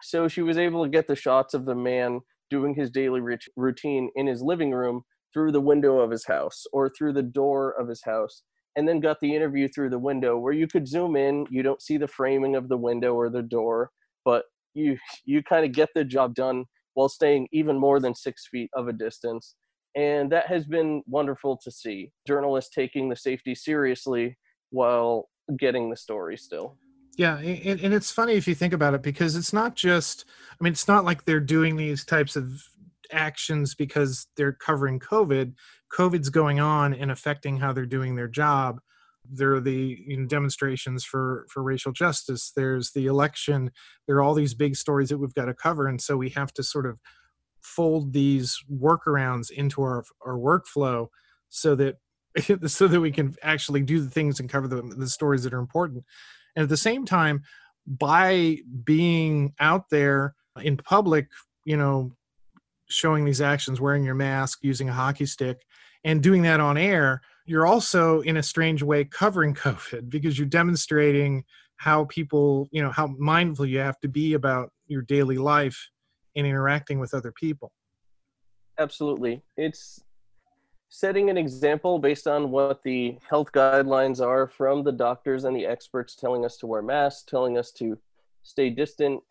so 0.01 0.27
she 0.27 0.41
was 0.41 0.57
able 0.57 0.83
to 0.83 0.89
get 0.89 1.07
the 1.07 1.15
shots 1.15 1.53
of 1.53 1.65
the 1.65 1.75
man 1.75 2.19
doing 2.49 2.73
his 2.73 2.91
daily 2.91 3.21
routine 3.55 4.09
in 4.15 4.27
his 4.27 4.41
living 4.41 4.71
room 4.71 5.01
through 5.33 5.51
the 5.51 5.61
window 5.61 5.99
of 5.99 6.11
his 6.11 6.25
house 6.25 6.65
or 6.71 6.89
through 6.89 7.13
the 7.13 7.23
door 7.23 7.71
of 7.79 7.87
his 7.87 8.01
house 8.03 8.43
and 8.75 8.87
then 8.87 8.99
got 8.99 9.17
the 9.21 9.35
interview 9.35 9.67
through 9.67 9.89
the 9.89 9.99
window 9.99 10.37
where 10.37 10.53
you 10.53 10.67
could 10.67 10.87
zoom 10.87 11.15
in 11.15 11.45
you 11.49 11.63
don't 11.63 11.81
see 11.81 11.97
the 11.97 12.07
framing 12.07 12.55
of 12.55 12.69
the 12.69 12.77
window 12.77 13.13
or 13.13 13.29
the 13.29 13.43
door 13.43 13.89
but 14.25 14.43
you 14.73 14.97
you 15.25 15.43
kind 15.43 15.65
of 15.65 15.71
get 15.71 15.89
the 15.95 16.03
job 16.03 16.33
done 16.35 16.65
while 16.95 17.09
staying 17.09 17.47
even 17.51 17.79
more 17.79 17.99
than 17.99 18.13
six 18.15 18.47
feet 18.47 18.69
of 18.75 18.87
a 18.87 18.93
distance 18.93 19.55
And 19.95 20.31
that 20.31 20.47
has 20.47 20.65
been 20.65 21.03
wonderful 21.05 21.59
to 21.63 21.71
see. 21.71 22.11
Journalists 22.27 22.73
taking 22.73 23.09
the 23.09 23.15
safety 23.15 23.53
seriously 23.55 24.37
while 24.71 25.29
getting 25.57 25.89
the 25.89 25.95
story 25.97 26.37
still. 26.37 26.77
Yeah, 27.15 27.37
and, 27.37 27.79
and 27.79 27.93
it's 27.93 28.09
funny 28.09 28.33
if 28.33 28.47
you 28.47 28.55
think 28.55 28.73
about 28.73 28.95
it 28.95 29.03
because 29.03 29.35
it's 29.35 29.53
not 29.53 29.75
just, 29.75 30.25
I 30.59 30.63
mean, 30.63 30.73
it's 30.73 30.87
not 30.87 31.05
like 31.05 31.25
they're 31.25 31.39
doing 31.39 31.75
these 31.75 32.03
types 32.03 32.35
of 32.35 32.63
actions 33.13 33.75
because 33.75 34.27
they're 34.35 34.53
covering 34.53 34.99
COVID. 34.99 35.53
COVID's 35.91 36.29
going 36.29 36.59
on 36.59 36.93
and 36.93 37.11
affecting 37.11 37.57
how 37.57 37.71
they're 37.73 37.85
doing 37.85 38.15
their 38.15 38.27
job. 38.27 38.79
There 39.29 39.53
are 39.53 39.61
the 39.61 40.03
you 40.05 40.17
know, 40.17 40.25
demonstrations 40.25 41.05
for 41.05 41.45
for 41.49 41.63
racial 41.63 41.93
justice. 41.93 42.51
There's 42.55 42.91
the 42.91 43.05
election. 43.05 43.71
There 44.05 44.17
are 44.17 44.21
all 44.21 44.33
these 44.33 44.53
big 44.53 44.75
stories 44.75 45.09
that 45.09 45.17
we've 45.17 45.33
got 45.33 45.45
to 45.45 45.53
cover, 45.53 45.87
and 45.87 46.01
so 46.01 46.17
we 46.17 46.29
have 46.31 46.53
to 46.55 46.63
sort 46.63 46.85
of 46.85 46.99
fold 47.61 48.11
these 48.11 48.59
workarounds 48.69 49.49
into 49.49 49.81
our 49.81 50.03
our 50.25 50.37
workflow 50.37 51.07
so 51.47 51.75
that 51.75 51.97
so 52.67 52.87
that 52.87 52.99
we 52.99 53.11
can 53.11 53.35
actually 53.41 53.81
do 53.81 54.01
the 54.01 54.09
things 54.09 54.39
and 54.39 54.49
cover 54.49 54.67
the, 54.67 54.81
the 54.97 55.07
stories 55.07 55.43
that 55.43 55.53
are 55.53 55.59
important. 55.59 56.03
And 56.55 56.63
at 56.63 56.69
the 56.69 56.77
same 56.77 57.05
time, 57.05 57.43
by 57.87 58.57
being 58.83 59.53
out 59.59 59.89
there 59.89 60.35
in 60.61 60.77
public, 60.77 61.27
you 61.65 61.77
know, 61.77 62.11
showing 62.93 63.25
these 63.25 63.41
actions, 63.41 63.81
wearing 63.81 64.03
your 64.03 64.15
mask, 64.15 64.59
using 64.61 64.89
a 64.89 64.93
hockey 64.93 65.25
stick, 65.25 65.65
and 66.03 66.21
doing 66.21 66.41
that 66.43 66.59
on 66.59 66.77
air, 66.77 67.21
you're 67.45 67.65
also 67.65 68.21
in 68.21 68.37
a 68.37 68.43
strange 68.43 68.83
way 68.83 69.03
covering 69.03 69.53
COVID 69.65 70.09
because 70.09 70.37
you're 70.37 70.47
demonstrating 70.47 71.43
how 71.77 72.05
people, 72.05 72.67
you 72.71 72.81
know, 72.81 72.91
how 72.91 73.07
mindful 73.17 73.65
you 73.65 73.79
have 73.79 73.99
to 74.01 74.07
be 74.07 74.33
about 74.33 74.71
your 74.87 75.01
daily 75.01 75.37
life 75.37 75.89
and 76.35 76.47
interacting 76.47 76.99
with 76.99 77.13
other 77.13 77.31
people. 77.31 77.71
Absolutely. 78.79 79.41
It's 79.57 79.99
setting 80.89 81.29
an 81.29 81.37
example 81.37 81.99
based 81.99 82.27
on 82.27 82.51
what 82.51 82.81
the 82.83 83.17
health 83.27 83.51
guidelines 83.51 84.23
are 84.23 84.47
from 84.47 84.83
the 84.83 84.91
doctors 84.91 85.43
and 85.43 85.55
the 85.55 85.65
experts 85.65 86.15
telling 86.15 86.45
us 86.45 86.57
to 86.57 86.67
wear 86.67 86.81
masks, 86.81 87.23
telling 87.23 87.57
us 87.57 87.71
to 87.71 87.97
stay 88.43 88.69
distant, 88.69 89.21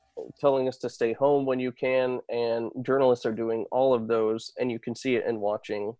telling 0.40 0.68
us 0.68 0.78
to 0.78 0.88
stay 0.88 1.12
home 1.12 1.44
when 1.46 1.60
you 1.60 1.72
can, 1.72 2.20
and 2.28 2.70
journalists 2.82 3.26
are 3.26 3.32
doing 3.32 3.64
all 3.70 3.94
of 3.94 4.08
those, 4.08 4.52
and 4.58 4.70
you 4.70 4.78
can 4.78 4.94
see 4.94 5.16
it 5.16 5.26
in 5.26 5.40
watching 5.40 5.94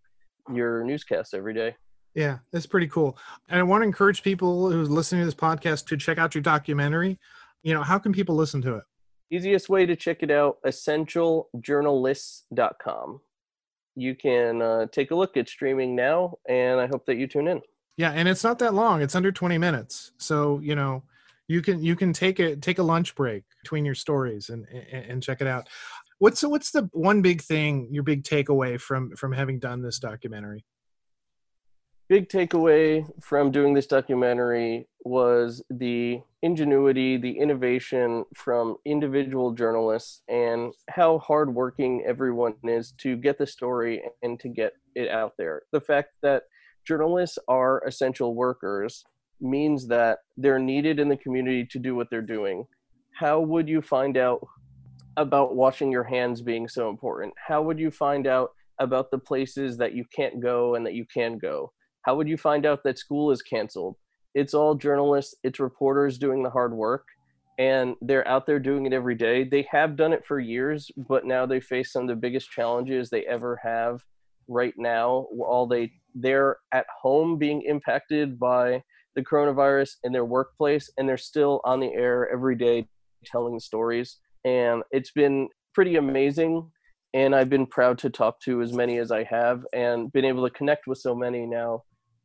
your 0.53 0.85
newscasts 0.85 1.35
every 1.35 1.55
day. 1.55 1.75
Yeah, 2.15 2.39
that's 2.53 2.67
pretty 2.67 2.89
cool. 2.89 3.17
And 3.49 3.59
I 3.59 3.63
want 3.63 3.81
to 3.83 3.87
encourage 3.87 4.23
people 4.23 4.71
who's 4.71 4.91
listening 4.91 5.23
to 5.23 5.27
this 5.27 5.35
podcast 5.35 5.87
to 5.87 5.97
check 5.97 6.19
out 6.19 6.35
your 6.35 6.43
documentary. 6.43 7.19
You 7.63 7.73
know, 7.75 7.83
how 7.83 7.99
can 7.99 8.13
people 8.13 8.35
listen 8.35 8.61
to 8.63 8.77
it? 8.77 8.85
Easiest 9.31 9.71
way 9.71 9.87
to 9.87 9.97
check 9.97 10.23
it 10.23 10.31
out, 10.31 10.59
essentialjournalists.com. 10.67 13.21
You 13.95 14.15
can 14.15 14.63
uh, 14.63 14.87
take 14.93 15.11
a 15.11 15.15
look 15.15 15.37
at 15.37 15.47
streaming 15.49 15.97
now, 15.97 16.39
and 16.49 16.81
I 16.81 16.87
hope 16.87 17.05
that 17.07 17.17
you 17.17 17.27
tune 17.27 17.49
in. 17.49 17.61
Yeah, 17.97 18.13
and 18.13 18.29
it's 18.29 18.45
not 18.45 18.59
that 18.61 18.75
long. 18.75 19.03
It's 19.03 19.15
under 19.15 19.33
20 19.33 19.59
minutes. 19.59 20.13
So, 20.19 20.61
you 20.61 20.75
know, 20.75 21.03
you 21.49 21.63
can 21.63 21.83
you 21.83 21.97
can 21.97 22.13
take 22.13 22.39
a 22.39 22.57
take 22.57 22.79
a 22.79 22.83
lunch 22.83 23.15
break 23.15 23.45
between 23.63 23.85
your 23.85 23.95
stories 23.95 24.49
and 24.49 24.67
and, 24.69 25.05
and 25.11 25.23
check 25.23 25.41
it 25.41 25.47
out. 25.47 25.69
What's 26.19 26.43
what's 26.43 26.71
the 26.71 26.89
one 26.93 27.23
big 27.23 27.43
thing, 27.43 27.89
your 27.91 28.05
big 28.05 28.23
takeaway 28.23 28.81
from 28.81 29.15
from 29.17 29.33
having 29.33 29.59
done 29.59 29.83
this 29.83 29.99
documentary? 29.99 30.65
Big 32.09 32.29
takeaway 32.29 33.09
from 33.23 33.51
doing 33.51 33.73
this 33.73 33.87
documentary 33.87 34.87
was 35.05 35.63
the 35.71 36.21
ingenuity, 36.43 37.17
the 37.17 37.39
innovation 37.39 38.25
from 38.37 38.77
individual 38.85 39.53
journalists, 39.53 40.21
and 40.29 40.73
how 40.91 41.19
hardworking 41.21 42.05
everyone 42.07 42.55
is 42.65 42.93
to 42.99 43.17
get 43.17 43.39
the 43.39 43.47
story 43.47 44.03
and 44.23 44.39
to 44.41 44.49
get 44.49 44.75
it 44.95 45.09
out 45.09 45.33
there. 45.39 45.63
The 45.73 45.81
fact 45.81 46.11
that 46.23 46.43
journalists 46.85 47.39
are 47.49 47.83
essential 47.87 48.35
workers 48.35 49.05
means 49.43 49.87
that 49.89 50.21
they're 50.37 50.59
needed 50.59 50.99
in 50.99 51.09
the 51.09 51.17
community 51.17 51.67
to 51.71 51.79
do 51.79 51.95
what 51.95 52.09
they're 52.11 52.23
doing. 52.23 52.65
How 53.15 53.41
would 53.41 53.69
you 53.69 53.83
find 53.83 54.17
out 54.17 54.41
about 55.17 55.55
washing 55.57 55.93
your 55.93 56.05
hands 56.05 56.41
being 56.41 56.69
so 56.69 56.89
important? 56.89 57.35
How 57.47 57.63
would 57.63 57.79
you 57.79 57.91
find 57.91 58.27
out 58.27 58.51
about 58.79 59.11
the 59.11 59.19
places 59.19 59.77
that 59.77 59.95
you 59.95 60.05
can't 60.15 60.41
go 60.41 60.75
and 60.75 60.87
that 60.87 60.95
you 60.95 61.05
can 61.13 61.39
go? 61.39 61.73
How 62.03 62.17
would 62.17 62.29
you 62.29 62.37
find 62.37 62.67
out 62.67 62.83
that 62.85 62.99
school 62.99 63.31
is 63.31 63.43
canceled? 63.43 63.97
It's 64.35 64.55
all 64.55 64.75
journalists, 64.75 65.35
it's 65.45 65.61
reporters 65.61 66.19
doing 66.19 66.43
the 66.43 66.51
hard 66.51 66.73
work, 66.73 67.05
and 67.59 67.95
they're 68.01 68.27
out 68.27 68.47
there 68.47 68.59
doing 68.59 68.87
it 68.87 68.93
every 68.95 69.15
day. 69.15 69.45
They 69.45 69.67
have 69.71 69.97
done 69.97 70.13
it 70.13 70.25
for 70.27 70.41
years, 70.41 70.91
but 70.97 71.27
now 71.27 71.45
they 71.45 71.61
face 71.61 71.93
some 71.93 72.03
of 72.03 72.09
the 72.09 72.17
biggest 72.17 72.51
challenges 72.51 73.11
they 73.11 73.27
ever 73.27 73.61
have 73.63 74.01
right 74.49 74.75
now. 74.79 75.27
While 75.31 75.67
they 75.67 75.93
they're 76.15 76.57
at 76.73 76.87
home 77.03 77.39
being 77.39 77.63
impacted 77.63 78.39
by 78.39 78.83
the 79.15 79.23
coronavirus 79.23 79.97
in 80.05 80.13
their 80.13 80.25
workplace 80.25 80.91
and 80.97 81.09
they're 81.09 81.17
still 81.17 81.61
on 81.65 81.81
the 81.81 81.93
air 81.93 82.31
every 82.33 82.57
day 82.57 82.87
telling 83.25 83.61
stories. 83.61 84.19
And 84.45 84.83
it's 84.91 85.13
been 85.13 85.49
pretty 85.75 85.97
amazing 85.97 86.71
and 87.15 87.35
i've 87.35 87.49
been 87.51 87.67
proud 87.67 87.99
to 87.99 88.11
talk 88.11 88.41
to 88.41 88.63
as 88.63 88.73
many 88.73 88.99
as 88.99 89.11
i 89.11 89.23
have 89.25 89.65
and 89.73 90.13
been 90.13 90.25
able 90.25 90.47
to 90.47 90.55
connect 90.55 90.87
with 90.87 90.99
so 90.99 91.15
many 91.15 91.47
now 91.47 91.83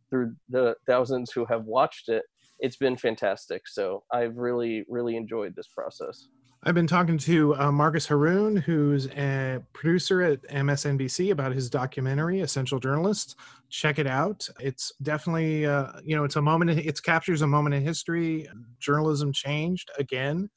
through 0.09 0.33
the 0.49 0.75
thousands 0.87 1.31
who 1.31 1.45
have 1.45 1.65
watched 1.65 2.07
it. 2.09 2.23
It's 2.59 2.77
been 2.77 2.97
fantastic. 2.97 3.63
So 3.67 4.03
i've 4.11 4.35
really 4.37 4.85
really 4.89 5.15
enjoyed 5.15 5.53
this 5.55 5.67
process 5.67 6.27
I've 6.63 6.73
been 6.73 6.87
talking 6.87 7.17
to 7.19 7.55
uh, 7.55 7.71
Marcus 7.71 8.07
Harun, 8.07 8.57
who's 8.57 9.07
a 9.11 9.61
producer 9.73 10.21
at 10.21 10.41
MSNBC, 10.49 11.31
about 11.31 11.53
his 11.53 11.69
documentary 11.69 12.41
"Essential 12.41 12.79
Journalists." 12.79 13.35
Check 13.69 13.99
it 13.99 14.07
out. 14.07 14.47
It's 14.59 14.91
definitely, 15.03 15.65
uh, 15.65 15.93
you 16.03 16.15
know, 16.15 16.23
it's 16.23 16.35
a 16.35 16.41
moment. 16.41 16.71
It 16.71 17.01
captures 17.03 17.41
a 17.41 17.47
moment 17.47 17.75
in 17.75 17.83
history. 17.83 18.49
Journalism 18.79 19.31
changed 19.31 19.89
again. 19.99 20.49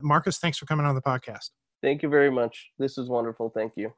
Marcus, 0.00 0.38
thanks 0.38 0.58
for 0.58 0.66
coming 0.66 0.84
on 0.84 0.94
the 0.94 1.02
podcast. 1.02 1.50
Thank 1.82 2.02
you 2.02 2.08
very 2.08 2.30
much. 2.30 2.70
This 2.78 2.98
is 2.98 3.08
wonderful. 3.08 3.50
Thank 3.50 3.72
you. 3.76 3.92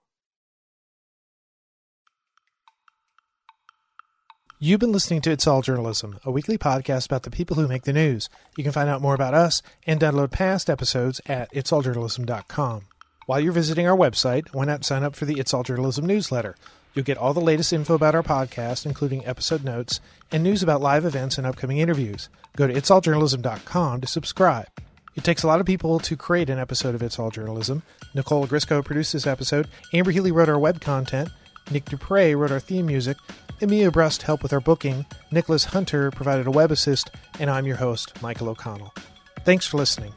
You've 4.60 4.80
been 4.80 4.90
listening 4.90 5.20
to 5.20 5.30
It's 5.30 5.46
All 5.46 5.62
Journalism, 5.62 6.18
a 6.24 6.32
weekly 6.32 6.58
podcast 6.58 7.06
about 7.06 7.22
the 7.22 7.30
people 7.30 7.54
who 7.54 7.68
make 7.68 7.84
the 7.84 7.92
news. 7.92 8.28
You 8.56 8.64
can 8.64 8.72
find 8.72 8.88
out 8.88 9.00
more 9.00 9.14
about 9.14 9.32
us 9.32 9.62
and 9.86 10.00
download 10.00 10.32
past 10.32 10.68
episodes 10.68 11.20
at 11.26 11.52
itsalljournalism.com. 11.52 12.82
While 13.26 13.38
you're 13.38 13.52
visiting 13.52 13.86
our 13.86 13.96
website, 13.96 14.52
why 14.52 14.64
not 14.64 14.84
sign 14.84 15.04
up 15.04 15.14
for 15.14 15.26
the 15.26 15.38
It's 15.38 15.54
All 15.54 15.62
Journalism 15.62 16.06
newsletter? 16.06 16.56
You'll 16.92 17.04
get 17.04 17.18
all 17.18 17.32
the 17.32 17.40
latest 17.40 17.72
info 17.72 17.94
about 17.94 18.16
our 18.16 18.24
podcast, 18.24 18.84
including 18.84 19.24
episode 19.24 19.62
notes 19.62 20.00
and 20.32 20.42
news 20.42 20.60
about 20.60 20.80
live 20.80 21.04
events 21.04 21.38
and 21.38 21.46
upcoming 21.46 21.78
interviews. 21.78 22.28
Go 22.56 22.66
to 22.66 22.74
itsalljournalism.com 22.74 24.00
to 24.00 24.06
subscribe. 24.08 24.66
It 25.14 25.22
takes 25.22 25.44
a 25.44 25.46
lot 25.46 25.60
of 25.60 25.66
people 25.66 26.00
to 26.00 26.16
create 26.16 26.50
an 26.50 26.58
episode 26.58 26.96
of 26.96 27.02
It's 27.04 27.20
All 27.20 27.30
Journalism. 27.30 27.84
Nicole 28.12 28.48
Grisco 28.48 28.84
produced 28.84 29.12
this 29.12 29.24
episode, 29.24 29.68
Amber 29.92 30.10
Healy 30.10 30.32
wrote 30.32 30.48
our 30.48 30.58
web 30.58 30.80
content, 30.80 31.28
Nick 31.70 31.84
Dupre 31.84 32.34
wrote 32.34 32.50
our 32.50 32.58
theme 32.58 32.86
music, 32.86 33.18
Emilia 33.60 33.90
Brust 33.90 34.22
helped 34.22 34.44
with 34.44 34.52
our 34.52 34.60
booking, 34.60 35.04
Nicholas 35.32 35.64
Hunter 35.64 36.12
provided 36.12 36.46
a 36.46 36.50
web 36.50 36.70
assist, 36.70 37.10
and 37.40 37.50
I'm 37.50 37.66
your 37.66 37.76
host, 37.76 38.22
Michael 38.22 38.48
O'Connell. 38.48 38.94
Thanks 39.44 39.66
for 39.66 39.78
listening. 39.78 40.12